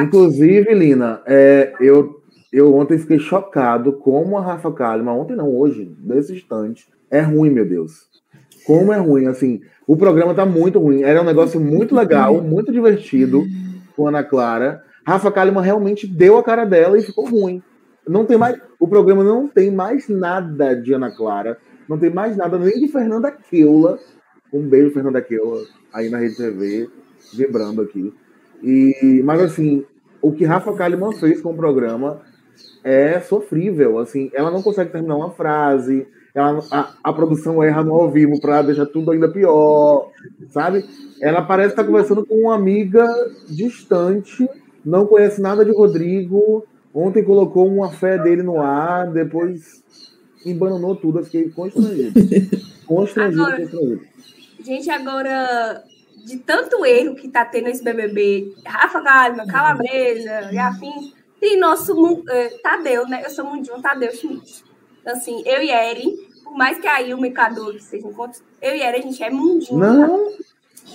[0.00, 5.96] Inclusive, Lina, é, eu, eu ontem fiquei chocado como a Rafa Kalimann, ontem não, hoje,
[5.98, 8.08] nesse instante, é ruim, meu Deus.
[8.64, 9.60] Como é ruim, assim.
[9.86, 11.02] O programa tá muito ruim.
[11.02, 13.44] Era um negócio muito legal, muito divertido
[13.94, 14.82] com a Ana Clara.
[15.06, 17.62] Rafa Kalimann realmente deu a cara dela e ficou ruim.
[18.06, 18.60] Não tem mais.
[18.78, 21.58] O programa não tem mais nada de Ana Clara.
[21.88, 23.98] Não tem mais nada nem de Fernanda Keula.
[24.52, 25.62] Um beijo, Fernanda Keula,
[25.92, 26.88] aí na Rede TV,
[27.32, 28.14] vibrando aqui.
[28.62, 29.84] E, mas assim,
[30.22, 32.20] o que Rafa Kalimann fez com o programa
[32.84, 33.98] é sofrível.
[33.98, 38.40] Assim, ela não consegue terminar uma frase ela, a, a, produção erra no ao vivo
[38.40, 40.10] para deixar tudo ainda pior,
[40.50, 40.84] sabe?
[41.20, 43.06] Ela parece estar conversando com uma amiga
[43.48, 44.48] distante,
[44.84, 46.66] não conhece nada de Rodrigo.
[46.94, 49.82] Ontem colocou uma fé dele no ar, depois
[50.46, 51.18] embananou tudo.
[51.18, 52.12] Eu fiquei constrangido.
[52.86, 54.02] Constrangido, agora, constrangido.
[54.62, 55.82] Gente, agora,
[56.24, 61.94] de tanto erro que tá tendo esse BBB, Rafa Galma, Calabresa e afins, tem nosso
[61.94, 62.24] uh,
[62.62, 63.22] Tadeu, né?
[63.24, 64.62] Eu sou Mundinho Tadeu Schmidt
[65.06, 68.98] assim, eu e Eren, por mais que aí o mercador seja encontro, eu e Eren,
[68.98, 69.78] a gente é mundinho.
[69.78, 70.44] Não, tá?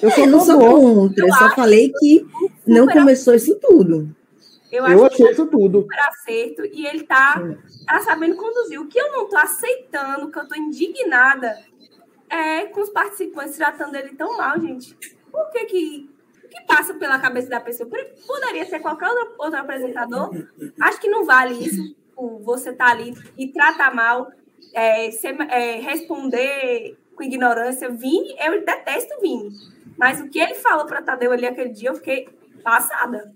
[0.01, 2.25] eu, é, não sou contra, eu, só falei que
[2.65, 4.09] não começou isso tudo.
[4.71, 5.82] Eu, eu achei isso tudo.
[5.82, 7.41] Super acerto, e ele tá,
[7.88, 8.79] tá sabendo conduzir.
[8.79, 11.58] O que eu não tô aceitando, que eu tô indignada,
[12.29, 14.95] é com os participantes tratando ele tão mal, gente.
[15.32, 17.88] Por que que que passa pela cabeça da pessoa?
[18.25, 20.32] Poderia ser qualquer outro, outro apresentador.
[20.82, 21.95] Acho que não vale isso
[22.41, 24.32] você tá ali e trata mal,
[24.73, 27.89] é, ser, é, responder com ignorância.
[27.89, 29.51] Vini, eu detesto Vini.
[29.97, 32.27] Mas o que ele falou para Tadeu ali aquele dia, eu fiquei
[32.63, 33.34] passada.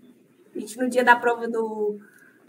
[0.56, 2.00] A gente, no dia da prova do,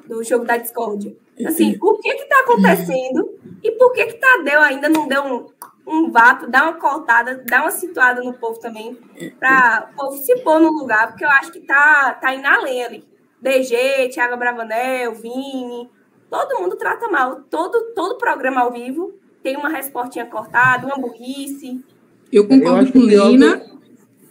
[0.06, 1.16] do jogo da discórdia.
[1.46, 3.38] Assim, o que que tá acontecendo?
[3.62, 5.46] E por que que Tadeu ainda não deu um,
[5.86, 8.96] um vapo, dá uma cortada, dá uma situada no povo também,
[9.38, 12.84] para o povo se pôr no lugar, porque eu acho que tá, tá indo além
[12.84, 13.04] ali.
[13.40, 15.90] DG, Thiago Bravanel, Vini,
[16.30, 17.42] todo mundo trata mal.
[17.50, 19.12] Todo, todo programa ao vivo
[19.42, 21.84] tem uma respostinha cortada, uma burrice.
[22.32, 23.73] Eu concordo eu com Lina.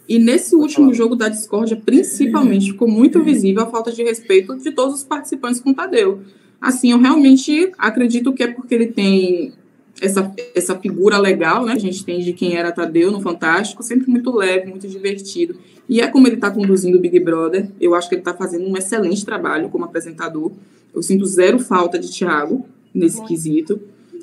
[0.08, 4.70] E nesse último jogo da discórdia, principalmente, ficou muito visível a falta de respeito de
[4.70, 6.20] todos os participantes com o Tadeu.
[6.60, 9.52] Assim, eu realmente acredito que é porque ele tem
[10.00, 11.72] essa, essa figura legal, né?
[11.72, 15.56] A gente tem de quem era Tadeu no Fantástico, sempre muito leve, muito divertido.
[15.88, 17.70] E é como ele está conduzindo o Big Brother.
[17.80, 20.52] Eu acho que ele está fazendo um excelente trabalho como apresentador.
[20.94, 23.80] Eu sinto zero falta de Thiago nesse quesito.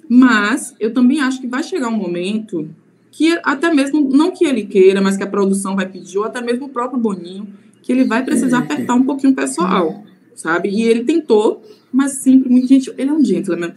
[0.09, 2.67] Mas eu também acho que vai chegar um momento
[3.11, 6.41] que até mesmo, não que ele queira, mas que a produção vai pedir, ou até
[6.41, 7.47] mesmo o próprio Boninho,
[7.83, 10.69] que ele vai precisar apertar um pouquinho o pessoal, sabe?
[10.69, 12.91] E ele tentou, mas sempre muito gente.
[12.97, 13.73] Ele é um gentleman.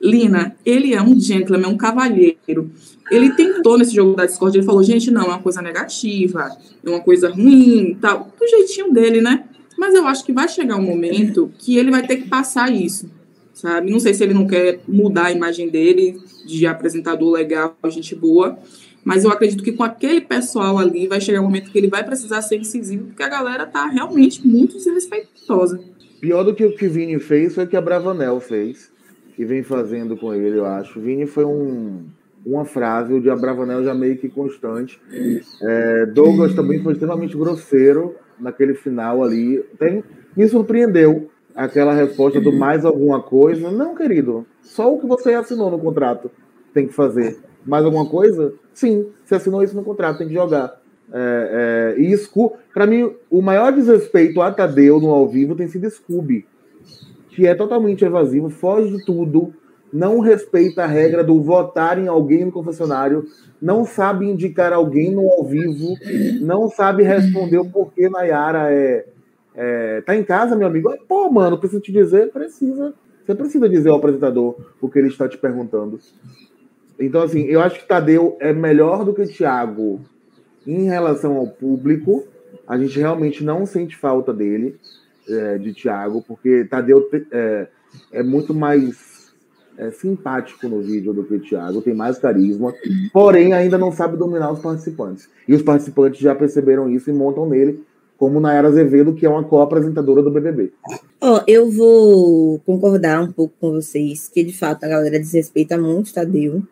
[0.00, 2.70] Lina, ele é um gentleman, um cavalheiro.
[3.10, 6.88] Ele tentou nesse jogo da Discord, ele falou, gente, não, é uma coisa negativa, é
[6.88, 9.44] uma coisa ruim, tal, do jeitinho dele, né?
[9.76, 13.10] Mas eu acho que vai chegar um momento que ele vai ter que passar isso,
[13.60, 13.90] sabe?
[13.90, 18.58] Não sei se ele não quer mudar a imagem dele de apresentador legal, gente boa,
[19.04, 22.04] mas eu acredito que com aquele pessoal ali vai chegar um momento que ele vai
[22.04, 25.80] precisar ser incisivo, porque a galera tá realmente muito desrespeitosa.
[26.20, 28.90] Pior do que o que Vini fez foi o que a Bravanel fez,
[29.38, 31.00] e vem fazendo com ele, eu acho.
[31.00, 32.04] Vini foi um,
[32.44, 35.00] uma frase, o de Abravanel já meio que constante.
[35.62, 39.62] É, Douglas também foi extremamente grosseiro naquele final ali.
[39.78, 40.02] Tem,
[40.36, 43.68] me surpreendeu aquela resposta do mais alguma coisa.
[43.72, 46.30] Não, querido, só o que você assinou no contrato
[46.72, 47.36] tem que fazer.
[47.66, 48.54] Mais alguma coisa?
[48.72, 50.80] Sim, você assinou isso no contrato, tem que jogar.
[51.12, 55.66] É, é, e Scooby, para mim, o maior desrespeito a Tadeu no ao vivo tem
[55.66, 56.46] sido Scooby,
[57.30, 59.52] que é totalmente evasivo, foge de tudo,
[59.92, 63.24] não respeita a regra do votar em alguém no confessionário,
[63.60, 65.96] não sabe indicar alguém no ao vivo,
[66.40, 69.06] não sabe responder o porquê Nayara é,
[69.54, 70.92] é, tá em casa, meu amigo?
[71.08, 72.94] Pô, mano, preciso te dizer, precisa.
[73.24, 75.98] Você precisa dizer ao apresentador o que ele está te perguntando.
[76.98, 80.00] Então, assim, eu acho que Tadeu é melhor do que Thiago
[80.66, 82.26] em relação ao público.
[82.66, 84.76] A gente realmente não sente falta dele,
[85.28, 87.68] é, de Thiago, porque Tadeu é,
[88.12, 89.34] é muito mais
[89.76, 92.74] é, simpático no vídeo do que Thiago, tem mais carisma,
[93.12, 95.28] porém ainda não sabe dominar os participantes.
[95.46, 97.84] E os participantes já perceberam isso e montam nele
[98.18, 100.72] como Nayara Azevedo, que é uma co-apresentadora do BBB.
[101.20, 105.78] Ó, oh, eu vou concordar um pouco com vocês, que de fato a galera desrespeita
[105.78, 106.62] muito Tadeu.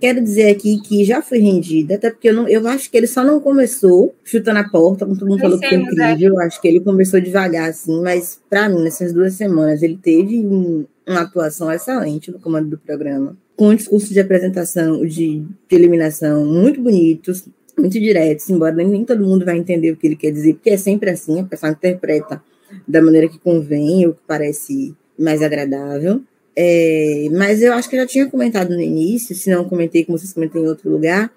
[0.00, 3.06] Quero dizer aqui que já foi rendida, até porque eu, não, eu acho que ele
[3.06, 6.34] só não começou chutando a porta, como todo mundo falou que foi incrível.
[6.34, 10.46] Eu acho que ele começou devagar, assim, mas para mim, nessas duas semanas, ele teve
[10.46, 15.76] um, uma atuação excelente no comando do programa, com um discurso de apresentação, de, de
[15.76, 17.44] eliminação muito bonitos,
[17.76, 20.76] muito diretos, embora nem, todo mundo vai entender o que ele quer dizer, porque é
[20.76, 22.42] sempre assim, a pessoa interpreta
[22.86, 26.22] da maneira que convém, ou que parece mais agradável.
[26.56, 30.16] É, mas eu acho que eu já tinha comentado no início, se não comentei, como
[30.18, 31.32] vocês comentam em outro lugar,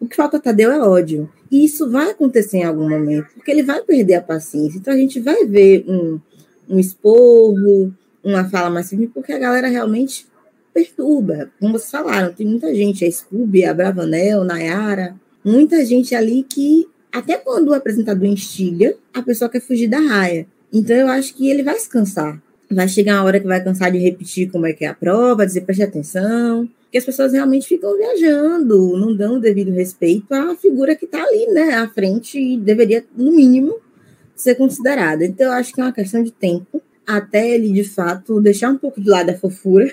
[0.00, 1.30] o que falta Tadeu é ódio.
[1.50, 4.78] E isso vai acontecer em algum momento, porque ele vai perder a paciência.
[4.78, 6.18] Então a gente vai ver um,
[6.68, 7.92] um esporro,
[8.24, 10.26] uma fala mais firme, porque a galera realmente
[10.72, 11.50] perturba.
[11.60, 16.86] Como vocês falaram, tem muita gente, a Scooby, a Bravanel, Nayara, muita gente ali que,
[17.12, 20.46] até quando o apresentador instiga, a pessoa quer fugir da raia.
[20.72, 22.40] Então eu acho que ele vai se cansar.
[22.70, 25.44] Vai chegar uma hora que vai cansar de repetir como é que é a prova,
[25.44, 30.54] dizer preste atenção, que as pessoas realmente ficam viajando, não dão o devido respeito à
[30.56, 33.76] figura que está ali, né, à frente e deveria, no mínimo,
[34.34, 35.24] ser considerada.
[35.24, 38.76] Então, eu acho que é uma questão de tempo até ele, de fato, deixar um
[38.76, 39.90] pouco de lado a fofura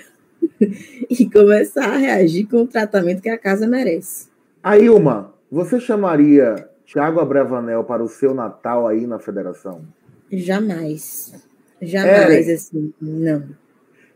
[1.10, 4.26] e começar a reagir com o tratamento que a casa merece.
[4.62, 9.82] Aí, uma, você chamaria Tiago Abravanel para o seu Natal aí na federação?
[10.30, 11.34] Jamais.
[11.82, 12.54] Jamais, é.
[12.54, 13.48] assim, não.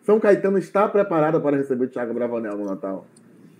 [0.05, 3.07] São Caetano está preparada para receber Tiago Bravanel no Natal?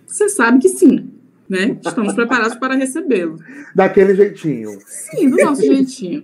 [0.05, 1.11] Você sabe que sim,
[1.49, 1.77] né?
[1.83, 3.39] Estamos preparados para recebê-lo.
[3.73, 4.79] Daquele jeitinho.
[4.85, 6.23] Sim, do nosso jeitinho.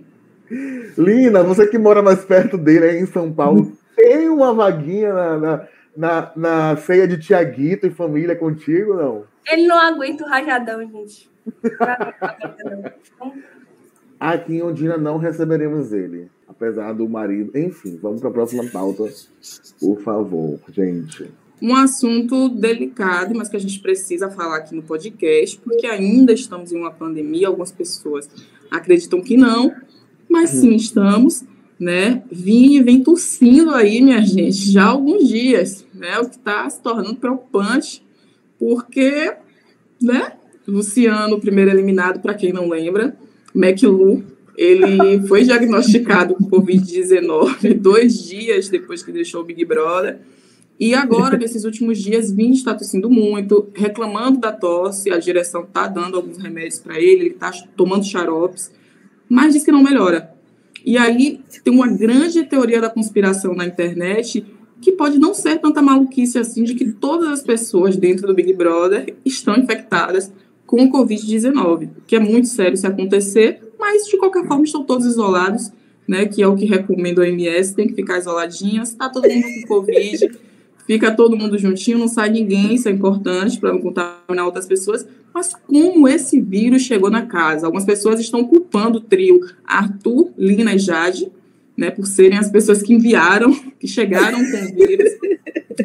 [0.96, 5.38] Lina, você que mora mais perto dele aí em São Paulo, tem uma vaguinha na,
[5.38, 9.24] na, na, na ceia de Tiaguito e família contigo, não?
[9.50, 11.31] Ele não aguenta o rajadão, gente.
[14.22, 17.58] Aqui em Ondina não receberemos ele, apesar do marido.
[17.58, 19.12] Enfim, vamos para a próxima pauta,
[19.80, 21.28] por favor, gente.
[21.60, 26.70] Um assunto delicado, mas que a gente precisa falar aqui no podcast, porque ainda estamos
[26.70, 27.48] em uma pandemia.
[27.48, 28.30] Algumas pessoas
[28.70, 29.74] acreditam que não,
[30.28, 31.42] mas sim estamos,
[31.78, 32.22] né?
[32.30, 36.20] Vini vem tossindo aí, minha gente, já há alguns dias, né?
[36.20, 38.06] O que está se tornando preocupante,
[38.56, 39.34] porque,
[40.00, 40.34] né?
[40.66, 43.16] Luciano, primeiro eliminado, para quem não lembra,
[43.54, 44.22] McLu,
[44.56, 50.20] ele foi diagnosticado com Covid-19 dois dias depois que deixou o Big Brother.
[50.78, 55.86] E agora, nesses últimos dias, Vini está tossindo muito, reclamando da tosse, a direção está
[55.86, 58.72] dando alguns remédios para ele, ele está tomando xaropes,
[59.28, 60.32] mas diz que não melhora.
[60.84, 64.44] E aí tem uma grande teoria da conspiração na internet
[64.80, 68.52] que pode não ser tanta maluquice assim de que todas as pessoas dentro do Big
[68.52, 70.32] Brother estão infectadas
[70.72, 75.04] com o Covid-19, que é muito sério se acontecer, mas de qualquer forma estão todos
[75.04, 75.70] isolados,
[76.08, 79.44] né, que é o que recomenda o OMS, tem que ficar isoladinhos, está todo mundo
[79.60, 80.30] com Covid,
[80.86, 85.06] fica todo mundo juntinho, não sai ninguém, isso é importante para não contaminar outras pessoas,
[85.34, 87.66] mas como esse vírus chegou na casa?
[87.66, 91.30] Algumas pessoas estão culpando o trio Arthur, Lina e Jade,
[91.76, 95.10] né, por serem as pessoas que enviaram, que chegaram com o vírus.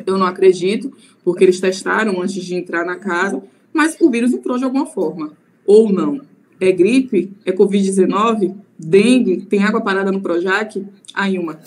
[0.06, 0.93] Eu não acredito,
[1.26, 3.43] porque eles testaram antes de entrar na casa,
[3.78, 6.20] mas o vírus entrou de alguma forma, ou não.
[6.60, 7.32] É gripe?
[7.46, 8.56] É Covid-19?
[8.80, 9.46] Dengue?
[9.46, 10.84] Tem água parada no Projac?
[11.13, 11.60] Aí uma.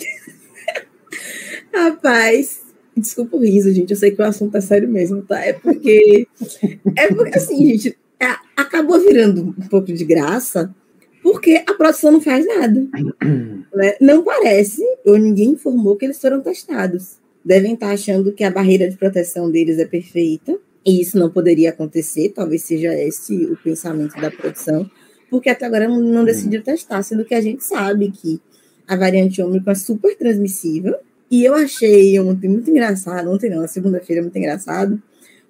[1.73, 2.63] Rapaz,
[2.97, 3.91] desculpa o riso, gente.
[3.91, 5.39] Eu sei que o assunto é sério mesmo, tá?
[5.39, 6.27] É porque.
[6.97, 10.75] É porque, assim, gente, é, acabou virando um pouco de graça,
[11.23, 12.87] porque a produção não faz nada.
[13.73, 13.95] Né?
[14.01, 17.19] Não parece, ou ninguém informou que eles foram testados.
[17.43, 21.69] Devem estar achando que a barreira de proteção deles é perfeita, e isso não poderia
[21.69, 24.89] acontecer, talvez seja esse o pensamento da produção,
[25.29, 28.41] porque até agora não, não decidiram testar, sendo que a gente sabe que
[28.87, 30.95] a variante Ômicron é super transmissível,
[31.29, 35.01] e eu achei ontem muito engraçado, ontem não, segunda-feira muito engraçado,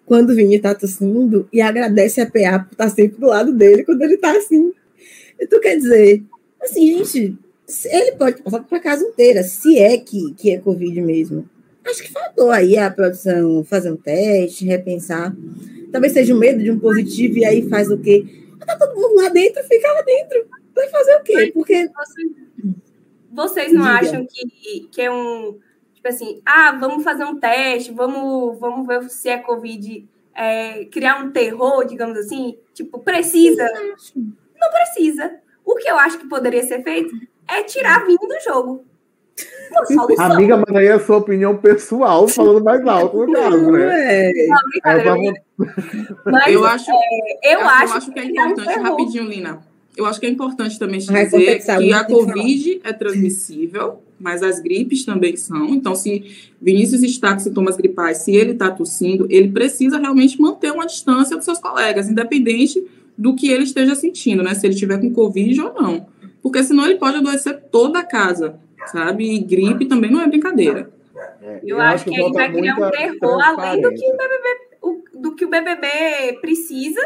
[0.05, 3.83] quando o Vini tá tossindo e agradece a PA por estar sempre do lado dele
[3.83, 4.73] quando ele tá assim.
[5.39, 6.21] Então, quer dizer,
[6.61, 7.37] assim, gente,
[7.85, 11.49] ele pode passar para casa inteira, se é que, que é Covid mesmo.
[11.85, 15.35] Acho que faltou aí a produção fazer um teste, repensar.
[15.91, 18.25] Talvez seja o medo de um positivo e aí faz o quê?
[18.65, 20.45] Tá todo mundo lá dentro, fica lá dentro.
[20.75, 21.51] Vai fazer o quê?
[21.53, 21.89] Porque.
[23.31, 23.95] Vocês não Diga.
[23.95, 25.57] acham que, que é um
[26.01, 31.23] tipo assim, ah, vamos fazer um teste, vamos, vamos ver se é Covid, é, criar
[31.23, 33.69] um terror, digamos assim, tipo, precisa.
[34.15, 35.39] Não precisa.
[35.63, 37.15] O que eu acho que poderia ser feito
[37.47, 38.83] é tirar vinho do jogo.
[40.17, 44.29] Amiga, mas aí é a sua opinião pessoal, falando mais alto no caso, né?
[44.29, 44.47] É.
[44.47, 44.57] Não,
[46.25, 49.59] mas, eu acho, é, eu, eu acho, acho que é importante, rapidinho, Lina.
[49.95, 55.03] Eu acho que é importante também dizer que a Covid é transmissível, mas as gripes
[55.03, 55.69] também são.
[55.69, 60.71] Então, se Vinícius está com sintomas gripais, se ele está tossindo, ele precisa realmente manter
[60.71, 62.81] uma distância dos seus colegas, independente
[63.17, 64.55] do que ele esteja sentindo, né?
[64.55, 66.07] Se ele tiver com Covid ou não.
[66.41, 68.55] Porque senão ele pode adoecer toda a casa,
[68.87, 69.35] sabe?
[69.35, 70.91] E gripe também não é brincadeira.
[71.41, 74.17] É, eu, eu, acho que, que ele vai criar um terror além do que o
[74.17, 77.01] BBB, o, do que o BBB precisa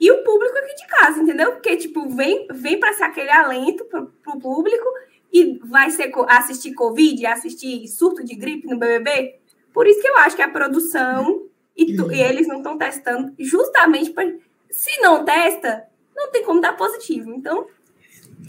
[0.00, 1.52] e o público aqui de casa, entendeu?
[1.52, 4.02] Porque, tipo, vem, vem para ser aquele alento para
[4.34, 4.86] o público
[5.32, 9.36] e vai ser assistir Covid, assistir surto de gripe no BBB.
[9.72, 13.32] Por isso que eu acho que a produção e, tu, e eles não estão testando
[13.38, 14.32] justamente para.
[14.70, 17.32] Se não testa, não tem como dar positivo.
[17.32, 17.66] Então.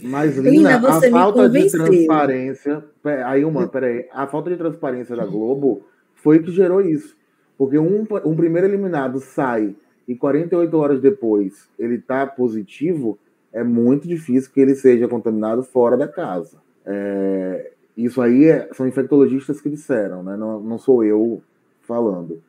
[0.02, 2.84] Mas, Lina, Lina a falta de transparência.
[3.26, 4.06] Aí, uma, peraí.
[4.12, 5.82] A falta de transparência da Globo
[6.14, 7.16] foi que gerou isso.
[7.58, 9.74] Porque um, um primeiro eliminado sai
[10.06, 13.18] e 48 horas depois ele está positivo,
[13.52, 16.58] é muito difícil que ele seja contaminado fora da casa.
[16.86, 20.36] É, isso aí é, são infectologistas que disseram, né?
[20.36, 21.42] não, não sou eu
[21.82, 22.42] falando.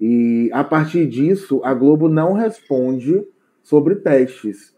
[0.00, 3.26] E a partir disso, a Globo não responde
[3.62, 4.74] sobre testes.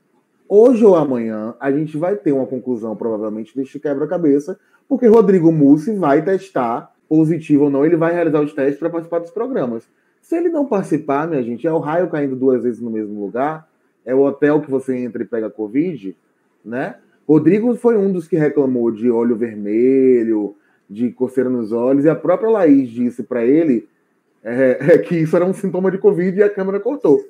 [0.57, 4.57] Hoje ou amanhã, a gente vai ter uma conclusão, provavelmente, deste quebra-cabeça,
[4.88, 9.19] porque Rodrigo Mussi vai testar, positivo ou não, ele vai realizar os testes para participar
[9.19, 9.83] dos programas.
[10.23, 13.69] Se ele não participar, minha gente, é o raio caindo duas vezes no mesmo lugar,
[14.07, 16.17] é o hotel que você entra e pega Covid,
[16.64, 16.99] né?
[17.29, 20.55] Rodrigo foi um dos que reclamou de olho vermelho,
[20.88, 23.88] de coceira nos olhos, e a própria Laís disse para ele
[24.45, 27.25] é, é, que isso era um sintoma de Covid e a câmera cortou.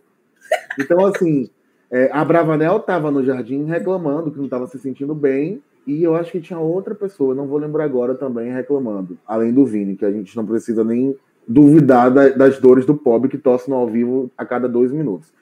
[0.79, 1.49] Então, assim,
[1.95, 6.17] é, a Bravanel estava no jardim reclamando que não estava se sentindo bem, e eu
[6.17, 10.05] acho que tinha outra pessoa, não vou lembrar agora também, reclamando, além do Vini, que
[10.05, 13.87] a gente não precisa nem duvidar da, das dores do pobre que tosse no ao
[13.87, 15.33] vivo a cada dois minutos.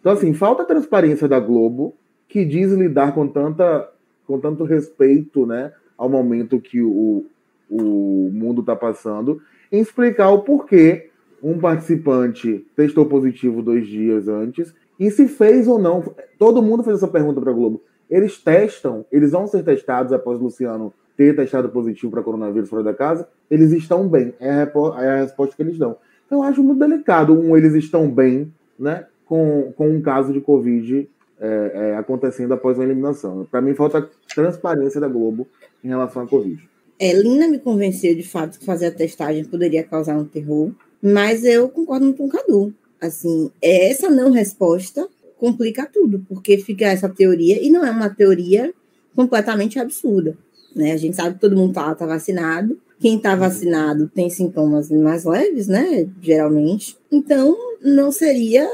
[0.00, 1.94] Então, assim, falta transparência da Globo,
[2.26, 3.88] que diz lidar com tanta
[4.26, 7.24] com tanto respeito né, ao momento que o,
[7.70, 9.40] o mundo está passando,
[9.70, 15.78] em explicar o porquê um participante testou positivo dois dias antes e se fez ou
[15.78, 16.04] não.
[16.38, 17.82] Todo mundo fez essa pergunta para a Globo.
[18.10, 22.82] Eles testam, eles vão ser testados após o Luciano ter testado positivo para coronavírus fora
[22.82, 23.26] da casa?
[23.50, 24.34] Eles estão bem.
[24.38, 24.70] É a,
[25.02, 25.96] é a resposta que eles dão.
[26.26, 27.32] Então, eu acho muito delicado.
[27.32, 29.06] Um, eles estão bem, né?
[29.24, 31.08] Com, com um caso de Covid
[31.40, 33.46] é, é, acontecendo após a eliminação.
[33.50, 35.46] Para mim, falta transparência da Globo
[35.82, 36.68] em relação à Covid.
[36.98, 40.70] É, Lina me convenceu de fato que fazer a testagem poderia causar um terror,
[41.02, 42.74] mas eu concordo com o Cadu.
[43.00, 48.74] Assim, essa não resposta complica tudo, porque fica essa teoria, e não é uma teoria
[49.16, 50.36] completamente absurda.
[50.74, 50.92] Né?
[50.92, 52.78] A gente sabe que todo mundo está vacinado.
[53.00, 56.06] Quem está vacinado tem sintomas mais leves, né?
[56.20, 56.98] Geralmente.
[57.10, 58.68] Então, não seria,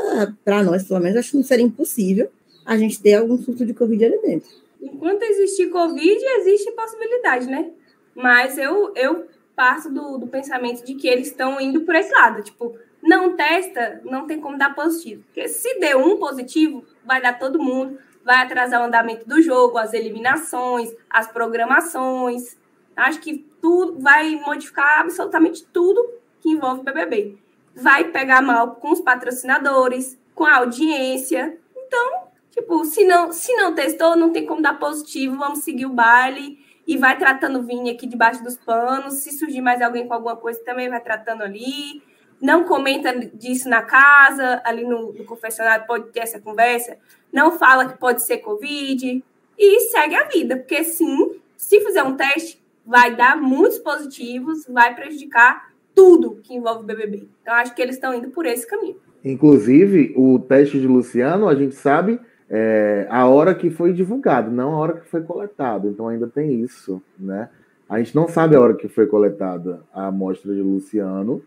[0.44, 2.28] para nós, pelo menos, acho que não seria impossível
[2.64, 4.50] a gente ter algum surto de Covid ali dentro.
[4.82, 7.70] Enquanto existir Covid, existe possibilidade, né?
[8.14, 12.42] Mas eu, eu passo do, do pensamento de que eles estão indo por esse lado.
[12.42, 12.74] Tipo,
[13.06, 15.22] não testa, não tem como dar positivo.
[15.24, 19.78] Porque se der um positivo, vai dar todo mundo, vai atrasar o andamento do jogo,
[19.78, 22.56] as eliminações, as programações.
[22.96, 26.04] Acho que tudo vai modificar absolutamente tudo
[26.40, 27.38] que envolve o BBB.
[27.74, 31.56] Vai pegar mal com os patrocinadores, com a audiência.
[31.76, 35.90] Então, tipo, se não, se não testou, não tem como dar positivo, vamos seguir o
[35.90, 39.14] baile e vai tratando o Vini aqui debaixo dos panos.
[39.14, 42.02] Se surgir mais alguém com alguma coisa, também vai tratando ali.
[42.40, 46.96] Não comenta disso na casa, ali no, no confessionário pode ter essa conversa.
[47.32, 49.24] Não fala que pode ser Covid.
[49.58, 54.94] E segue a vida, porque sim, se fizer um teste, vai dar muitos positivos, vai
[54.94, 57.26] prejudicar tudo que envolve o BBB.
[57.40, 58.96] Então, acho que eles estão indo por esse caminho.
[59.24, 64.74] Inclusive, o teste de Luciano, a gente sabe é, a hora que foi divulgado, não
[64.74, 65.88] a hora que foi coletado.
[65.88, 67.48] Então ainda tem isso, né?
[67.88, 71.42] A gente não sabe a hora que foi coletada a amostra de Luciano.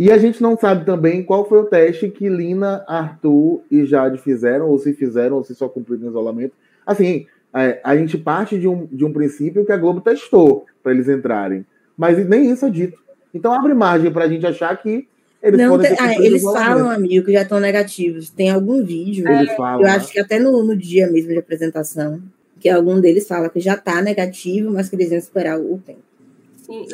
[0.00, 4.16] E a gente não sabe também qual foi o teste que Lina, Arthur e Jade
[4.16, 6.54] fizeram, ou se fizeram, ou se só cumpriram isolamento.
[6.86, 10.92] Assim, é, a gente parte de um, de um princípio que a Globo testou para
[10.92, 11.66] eles entrarem.
[11.98, 12.98] Mas nem isso é dito.
[13.34, 15.06] Então abre margem para a gente achar que
[15.42, 18.30] eles, não tem, ah, eles falam, amigo, que já estão negativos.
[18.30, 19.96] Tem algum vídeo, eles falam, eu né?
[19.96, 22.22] acho que até no, no dia mesmo de apresentação,
[22.58, 26.09] que algum deles fala que já está negativo, mas que eles vão esperar o tempo.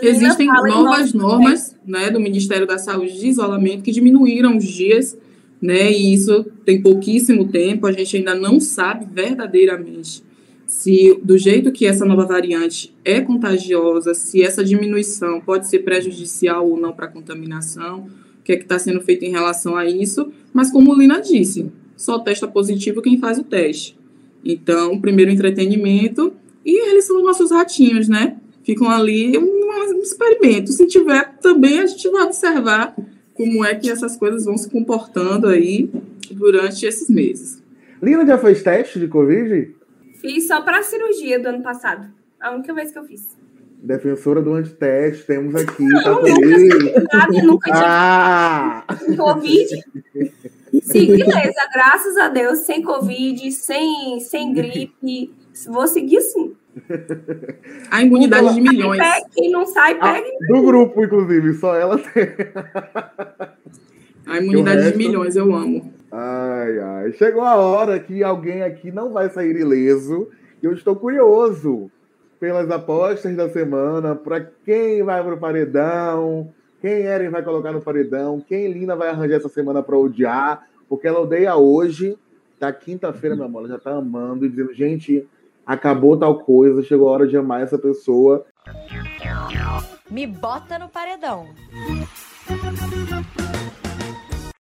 [0.00, 5.16] Existem novas normas né, do Ministério da Saúde de isolamento que diminuíram os dias,
[5.60, 10.24] né, e isso tem pouquíssimo tempo, a gente ainda não sabe verdadeiramente
[10.66, 16.68] se do jeito que essa nova variante é contagiosa, se essa diminuição pode ser prejudicial
[16.68, 18.08] ou não para a contaminação
[18.46, 22.20] que é que está sendo feito em relação a isso, mas como Lina disse, só
[22.20, 23.98] testa positivo quem faz o teste.
[24.44, 26.32] Então, primeiro entretenimento,
[26.64, 28.36] e eles são os nossos ratinhos, né?
[28.62, 29.55] Ficam ali um,
[29.90, 30.72] um experimento.
[30.72, 32.94] Se tiver, também a gente vai observar
[33.34, 35.90] como é que essas coisas vão se comportando aí
[36.30, 37.62] durante esses meses.
[38.02, 39.74] Lina já fez teste de Covid?
[40.20, 42.08] Fiz só para a cirurgia do ano passado.
[42.40, 43.36] A única vez que eu fiz
[43.86, 45.84] defensora do antiteste, temos aqui.
[45.84, 48.84] Não, tá nunca, nunca tinha ah!
[49.16, 49.84] Covid.
[50.82, 55.32] Sim, beleza, graças a Deus, sem Covid, sem, sem gripe,
[55.66, 56.54] vou seguir sim.
[57.90, 59.00] A imunidade de milhões.
[59.32, 60.28] Quem não sai, ah, pega.
[60.48, 62.36] do grupo, inclusive, só ela tem.
[64.26, 64.98] A imunidade resto...
[64.98, 65.92] de milhões, eu amo.
[66.12, 67.12] Ai, ai.
[67.12, 70.28] Chegou a hora que alguém aqui não vai sair ileso.
[70.62, 71.90] Eu estou curioso
[72.38, 77.80] pelas apostas da semana, para quem vai para o paredão, quem Eren vai colocar no
[77.80, 82.16] paredão, quem Lina vai arranjar essa semana para odiar, porque ela odeia hoje,
[82.58, 85.26] tá quinta-feira, meu amor, ela já tá amando e dizendo, gente,
[85.66, 88.46] acabou tal coisa, chegou a hora de amar essa pessoa.
[90.10, 91.46] Me bota no paredão.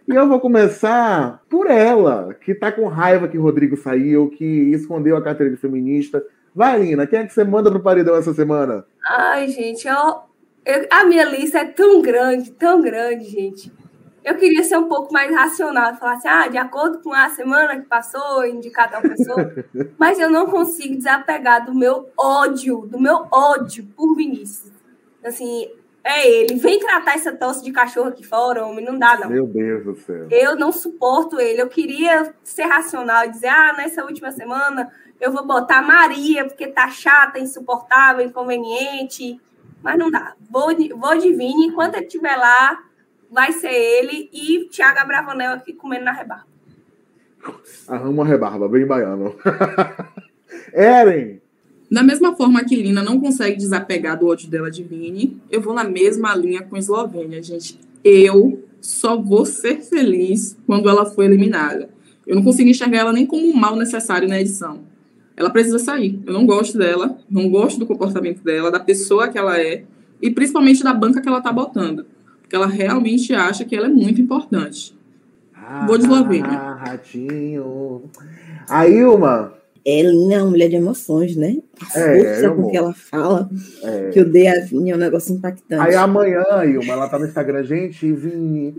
[0.08, 4.45] E eu vou começar por ela, que tá com raiva que o Rodrigo saiu, que
[4.45, 6.24] escondeu a carteira de feminista,
[6.56, 8.86] Vai, Lina, quem é que você manda pro paredão essa semana?
[9.06, 10.22] Ai, gente, eu,
[10.66, 13.70] eu, a minha lista é tão grande, tão grande, gente.
[14.26, 17.80] Eu queria ser um pouco mais racional, falar assim, ah, de acordo com a semana
[17.80, 19.53] que passou, indicar tal pessoa.
[19.99, 24.73] Mas eu não consigo desapegar do meu ódio, do meu ódio por Vinícius.
[25.23, 25.69] Assim,
[26.03, 26.55] é ele.
[26.55, 29.30] Vem tratar essa tosse de cachorro aqui fora, homem, não dá, não.
[29.30, 30.28] Meu Deus do céu.
[30.32, 31.61] Eu não suporto ele.
[31.61, 36.65] Eu queria ser racional e dizer, ah, nessa última semana eu vou botar Maria, porque
[36.65, 39.39] tá chata, insuportável, inconveniente.
[39.84, 40.34] Mas não dá.
[40.49, 42.84] Vou vou de Vini, enquanto ele estiver lá,
[43.32, 46.45] vai ser ele e Thiago Abravanel aqui comendo na rebarba.
[47.88, 49.36] Arruma a rebarba, bem baiano.
[50.73, 51.41] Eren!
[51.91, 55.73] Da mesma forma que Lina não consegue desapegar do ódio dela de Vini, eu vou
[55.73, 57.80] na mesma linha com Eslovênia, gente.
[58.03, 61.89] Eu só vou ser feliz quando ela for eliminada.
[62.26, 64.84] Eu não consigo enxergar ela nem como um mal necessário na edição
[65.38, 66.19] ela precisa sair.
[66.26, 69.84] Eu não gosto dela, não gosto do comportamento dela, da pessoa que ela é
[70.21, 72.05] e principalmente da banca que ela tá botando.
[72.46, 74.96] Porque ela realmente acha que ela é muito importante.
[75.56, 76.48] Ah, Vou de Eslovênia.
[76.48, 78.04] Ah, ratinho.
[78.70, 79.52] A Ilma,
[79.84, 81.58] Ellen é uma mulher de emoções, né?
[81.96, 83.50] A É, força com que ela fala,
[83.84, 84.10] É.
[84.12, 85.82] que a Vini, é um negócio impactante.
[85.82, 88.76] Aí amanhã, Ilma, ela tá no Instagram, gente, Vini.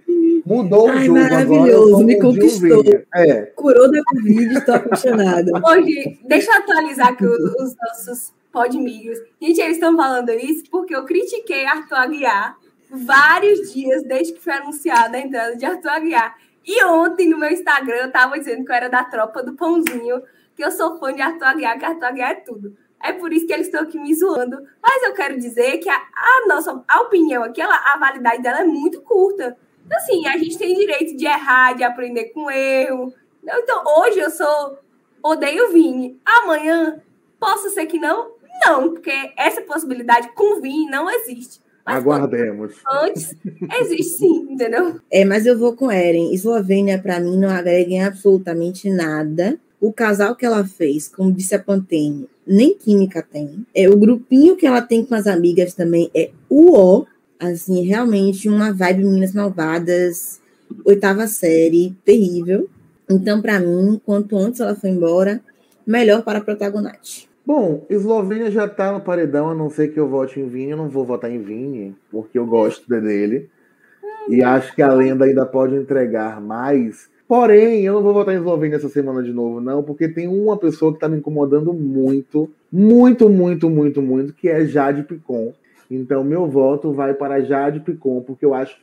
[0.46, 1.44] Mudou Ai, o jogo agora.
[1.44, 2.84] maravilhoso, sou me o conquistou.
[3.16, 5.50] É, Curou da Covid, estou apaixonada.
[5.68, 9.18] Hoje, deixa eu atualizar aqui os, os nossos podmigos.
[9.42, 12.56] Gente, eles estão falando isso porque eu critiquei Arthur Aguiar
[12.90, 16.36] vários dias desde que foi anunciada a entrada de Arthur Aguiar.
[16.64, 20.22] E ontem no meu Instagram eu tava dizendo que eu era da tropa do pãozinho,
[20.56, 22.76] que eu sou fã de Arthur Aguiar, que Arthur Aguiar é tudo.
[23.02, 24.66] É por isso que eles estão aqui me zoando.
[24.82, 28.60] Mas eu quero dizer que a, a nossa a opinião aqui, ela, a validade dela
[28.60, 29.56] é muito curta.
[29.84, 33.14] Então, assim, a gente tem direito de errar, de aprender com erro.
[33.44, 34.78] Então, hoje eu sou
[35.22, 36.20] odeio o Vini.
[36.24, 37.00] Amanhã,
[37.38, 38.34] posso ser que não?
[38.64, 41.60] Não, porque essa possibilidade com o Vini não existe.
[41.86, 42.74] Mas aguardemos.
[42.90, 43.36] antes,
[43.80, 45.00] existe sim, entendeu?
[45.08, 46.34] É, mas eu vou com Eren.
[46.34, 49.56] Eslovênia, para mim, não agrega em absolutamente nada.
[49.80, 53.64] O casal que ela fez, como disse a Pantene, nem química tem.
[53.72, 57.04] É, o grupinho que ela tem com as amigas também é uó.
[57.38, 60.40] Assim, realmente uma vibe Meninas Malvadas,
[60.84, 62.68] oitava série, terrível.
[63.08, 65.40] Então, para mim, quanto antes ela foi embora,
[65.86, 67.28] melhor para a protagonista.
[67.46, 70.72] Bom, Eslovênia já tá no paredão, a não ser que eu vote em Vini.
[70.72, 73.48] Eu não vou votar em Vini, porque eu gosto dele.
[74.28, 77.08] E acho que a lenda ainda pode entregar mais.
[77.28, 80.56] Porém, eu não vou votar em Eslovênia essa semana de novo, não, porque tem uma
[80.56, 85.52] pessoa que tá me incomodando muito, muito, muito, muito, muito, que é Jade Picon.
[85.88, 88.76] Então, meu voto vai para Jade Picon, porque eu acho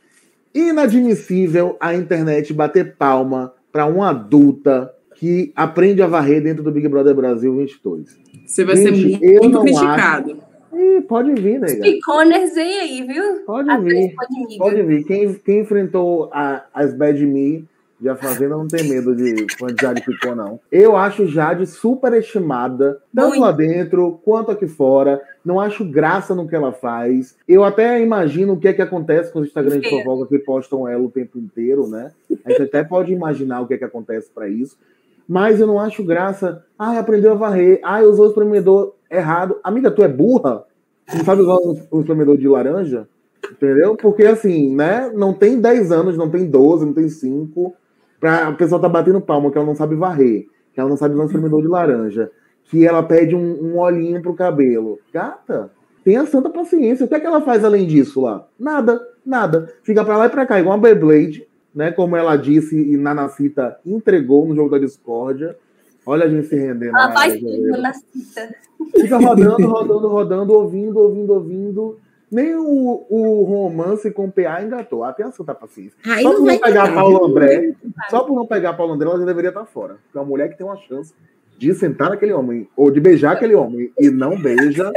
[0.54, 6.86] inadmissível a internet bater palma para uma adulta que aprende a varrer dentro do Big
[6.88, 8.18] Brother Brasil 22.
[8.46, 10.36] Você vai Gente, ser muito não criticado.
[10.72, 11.82] Ih, pode vir, nega.
[11.82, 13.22] Piconers vem aí, viu?
[13.46, 14.58] Pode Atriz vir.
[14.58, 15.04] Pode vir.
[15.04, 17.64] Quem, quem enfrentou a- as Bad Me
[18.00, 20.60] de A Fazenda não tem medo de de Jade Picon, não.
[20.70, 23.40] Eu acho Jade superestimada, tanto Muito.
[23.40, 25.22] lá dentro quanto aqui fora.
[25.44, 27.36] Não acho graça no que ela faz.
[27.48, 30.88] Eu até imagino o que é que acontece com os Instagrams de fofoca que postam
[30.88, 32.10] ela o tempo inteiro, né?
[32.44, 34.76] A gente até pode imaginar o que é que acontece para isso.
[35.28, 36.64] Mas eu não acho graça.
[36.78, 37.80] Ai, aprendeu a varrer.
[37.82, 39.58] Ai, usou o espremedor errado.
[39.62, 40.64] Amiga, tu é burra?
[41.06, 43.08] Tu Não sabe usar o o espremedor de laranja?
[43.50, 43.96] Entendeu?
[43.96, 45.10] Porque assim, né?
[45.14, 47.74] Não tem 10 anos, não tem 12, não tem 5.
[48.18, 51.14] Pra, a pessoa tá batendo palma que ela não sabe varrer, que ela não sabe
[51.14, 52.30] usar um espremedor de laranja,
[52.64, 54.98] que ela pede um, um olhinho pro cabelo.
[55.12, 55.70] Gata,
[56.02, 57.04] tenha santa paciência.
[57.04, 58.46] O que é que ela faz além disso lá?
[58.58, 59.70] Nada, nada.
[59.82, 61.90] Fica pra lá e pra cá, igual a Beyblade, né?
[61.90, 65.56] Como ela disse e Nanacita entregou no jogo da discórdia.
[66.06, 66.96] Olha a gente se rendendo.
[66.96, 68.54] Ela na faz área, tudo na cita.
[69.00, 71.98] Fica rodando, rodando, rodando, ouvindo, ouvindo, ouvindo.
[72.30, 75.10] Nem o, o romance com PA engatou.
[75.12, 75.96] Tenha santa paciência.
[76.04, 77.26] Aí Só por vai não pegar pegar, Paulo?
[77.26, 77.74] André,
[78.10, 79.94] só por não pegar Paulo André, ela já deveria estar fora.
[80.04, 81.14] Porque é uma mulher que tem uma chance
[81.56, 84.90] de sentar naquele homem, ou de beijar aquele homem, e não beija.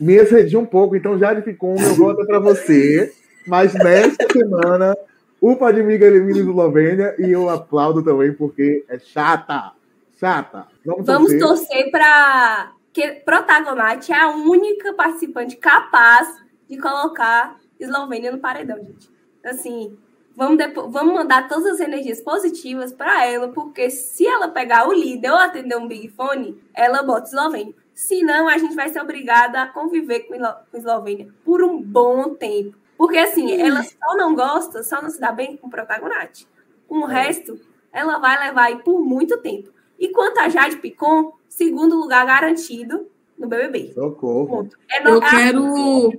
[0.00, 3.12] Me excedi um pouco, então já ficou o meu voto para você.
[3.46, 4.96] Mas nesta semana,
[5.40, 9.72] o Padmiga elimina a Eslovênia e eu aplaudo também, porque é chata.
[10.18, 10.66] Chata.
[10.84, 11.40] Vamos, Vamos torcer.
[11.40, 16.28] torcer para que Protagonate é a única participante capaz
[16.68, 19.10] de colocar Eslovênia no paredão, gente.
[19.44, 19.96] Assim,
[20.34, 24.92] vamos, depo- vamos mandar todas as energias positivas para ela, porque se ela pegar o
[24.94, 27.74] líder ou atender um Big Fone, ela bota Eslovênia.
[27.94, 30.34] Senão, a gente vai ser obrigada a conviver com
[30.76, 32.76] Eslovênia por um bom tempo.
[32.96, 36.46] Porque, assim, ela só não gosta, só não se dá bem com o Protagonate.
[36.88, 37.24] Com o É.
[37.26, 37.58] resto,
[37.92, 39.68] ela vai levar aí por muito tempo.
[39.98, 43.06] E quanto a Jade Picon, segundo lugar garantido
[43.38, 43.92] no BBB.
[43.94, 44.46] Socorro.
[44.46, 44.76] Ponto.
[44.90, 46.12] É no- Eu a- quero,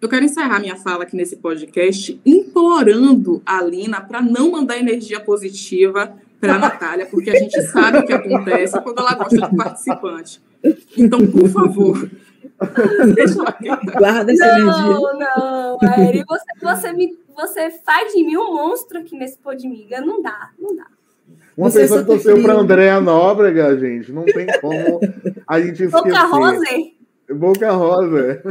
[0.00, 5.20] eu quero encerrar minha fala aqui nesse podcast implorando a Lina para não mandar energia
[5.20, 9.56] positiva para a Natália, porque a gente sabe o que acontece quando ela gosta do
[9.56, 10.40] participante.
[10.96, 12.10] Então, por favor.
[13.98, 14.72] Guarda essa energia.
[14.72, 20.00] Não, não, Eri, você, você, me, você faz de mim um monstro aqui nesse Podmiga.
[20.00, 20.86] Não dá, não dá.
[21.56, 24.12] Uma Você pessoa só que torceu para Andréa Nóbrega, gente.
[24.12, 25.00] Não tem como
[25.46, 25.90] a gente esquecer.
[25.90, 26.94] Boca Rose,
[27.30, 28.42] Boca Rosa.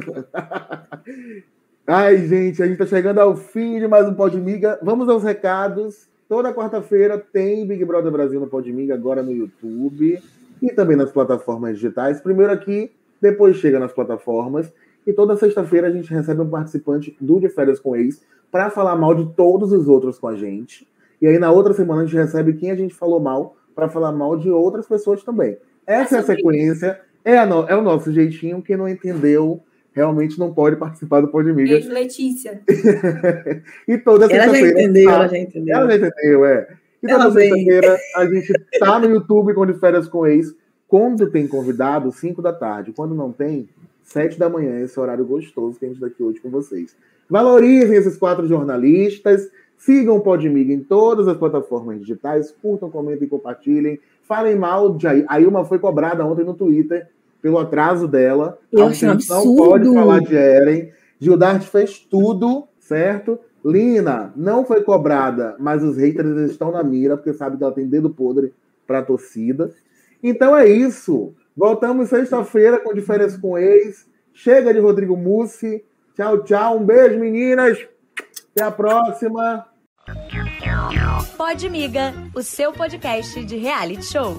[1.87, 4.79] Ai, gente, a gente tá chegando ao fim de mais um Podmiga.
[4.83, 6.07] Vamos aos recados.
[6.27, 10.21] Toda quarta-feira tem Big Brother Brasil no Podmiga, agora no YouTube
[10.61, 12.21] e também nas plataformas digitais.
[12.21, 12.91] Primeiro aqui,
[13.21, 14.71] depois chega nas plataformas.
[15.07, 18.95] E toda sexta-feira a gente recebe um participante do De Férias com Ex para falar
[18.95, 20.87] mal de todos os outros com a gente.
[21.21, 24.11] E aí na outra semana a gente recebe quem a gente falou mal para falar
[24.11, 25.57] mal de outras pessoas também.
[25.87, 28.61] Essa é a sobre sequência, é, a no- é o nosso jeitinho.
[28.61, 29.61] Quem não entendeu
[29.93, 31.69] realmente não pode participar do Podmiga.
[31.69, 32.61] beijo, Letícia.
[33.87, 34.81] E toda Ela já sexta-feira.
[34.81, 35.75] entendeu, tá- ela já entendeu.
[35.77, 36.67] Ela já entendeu, é.
[37.01, 40.53] E toda sexta-feira a gente tá no YouTube com De Férias com Ex
[40.89, 42.91] Quando tem convidado, 5 da tarde.
[42.91, 43.69] Quando não tem,
[44.03, 44.79] 7 da manhã.
[44.79, 46.95] Esse horário gostoso que a gente está aqui hoje com vocês.
[47.29, 49.49] Valorizem esses quatro jornalistas.
[49.77, 52.51] Sigam o Podmig em todas as plataformas digitais.
[52.59, 53.99] Curtam, comentem, compartilhem.
[54.23, 57.07] Falem mal de a Ilma foi cobrada ontem no Twitter
[57.39, 58.57] pelo atraso dela.
[58.71, 59.45] Eu um absurdo.
[59.45, 60.91] Não pode falar de Eren.
[61.19, 63.39] Gildart fez tudo, certo?
[63.63, 67.87] Lina não foi cobrada, mas os haters estão na mira, porque sabe que ela tem
[67.87, 68.53] dedo podre
[68.87, 69.71] para a torcida.
[70.21, 71.33] Então é isso.
[71.55, 74.07] Voltamos sexta-feira com Diferença com Ex.
[74.33, 75.83] Chega de Rodrigo Mussi.
[76.15, 76.77] Tchau, tchau.
[76.77, 77.77] Um beijo, meninas.
[78.51, 79.65] Até a próxima.
[81.37, 84.37] Pode Miga, o seu podcast de reality show.